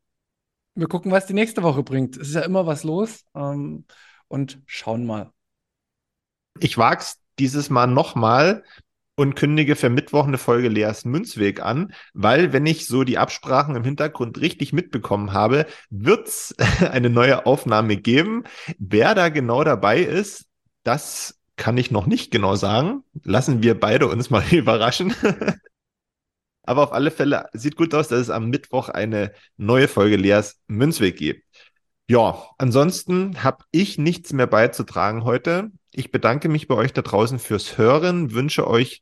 [0.75, 2.17] wir gucken, was die nächste Woche bringt.
[2.17, 3.86] Es ist ja immer was los ähm,
[4.28, 5.32] und schauen mal.
[6.59, 8.64] Ich wag's dieses Mal nochmal
[9.16, 13.76] und kündige für Mittwoch eine Folge Leas Münzweg an, weil wenn ich so die Absprachen
[13.76, 16.56] im Hintergrund richtig mitbekommen habe, wird's
[16.92, 18.44] eine neue Aufnahme geben.
[18.78, 20.46] Wer da genau dabei ist,
[20.84, 23.04] das kann ich noch nicht genau sagen.
[23.24, 25.14] Lassen wir beide uns mal überraschen.
[26.64, 30.60] Aber auf alle Fälle sieht gut aus, dass es am Mittwoch eine neue Folge Leas
[30.68, 31.44] Münzweg gibt.
[32.10, 35.72] Ja, ansonsten habe ich nichts mehr beizutragen heute.
[35.98, 39.02] Ich bedanke mich bei euch da draußen fürs Hören, wünsche euch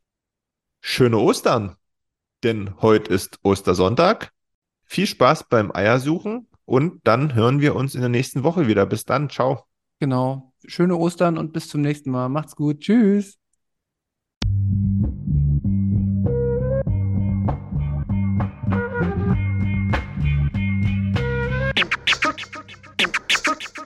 [0.80, 1.76] schöne Ostern,
[2.42, 4.32] denn heute ist Ostersonntag.
[4.86, 8.86] Viel Spaß beim Eiersuchen und dann hören wir uns in der nächsten Woche wieder.
[8.86, 9.66] Bis dann, ciao.
[10.00, 10.54] Genau.
[10.66, 12.30] Schöne Ostern und bis zum nächsten Mal.
[12.30, 12.80] Macht's gut.
[12.80, 13.40] Tschüss.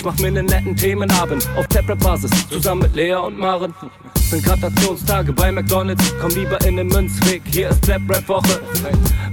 [0.00, 3.74] Ich mach mir einen netten Themenabend auf Taprap-Basis, zusammen mit Lea und Maren.
[4.14, 8.62] Sind Gratationstage bei McDonalds, komm lieber in den Münzweg, hier ist Trap Rap Woche.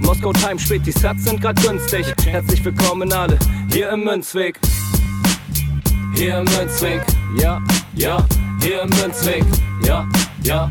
[0.00, 2.04] Moskau Time spät, die Sats sind grad günstig.
[2.22, 3.38] Herzlich willkommen alle,
[3.72, 4.58] hier im Münzweg.
[6.14, 7.00] Hier im Münzweg,
[7.40, 7.62] ja,
[7.94, 8.22] ja,
[8.60, 9.44] hier im Münzweg,
[9.86, 10.06] ja,
[10.42, 10.70] ja,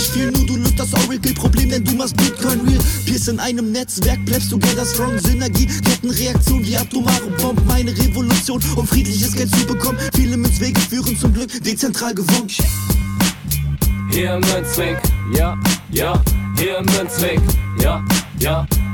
[0.00, 4.24] viel, nur du löst das Oracle-Problem, denn du machst Bitcoin real, Pierce in einem Netzwerk,
[4.24, 9.98] bleibst together strong, Synergie, Kettenreaktion, die atomare Bombe, meine Revolution, um friedliches Geld zu bekommen,
[10.14, 12.48] viele Münzwege führen zum Glück, dezentral gewonnen.
[14.10, 14.98] Hier Münzweg,
[15.34, 15.58] ja,
[15.90, 16.22] ja,
[16.58, 17.40] hier Münzweg,
[17.80, 18.04] ja,
[18.38, 18.66] ja,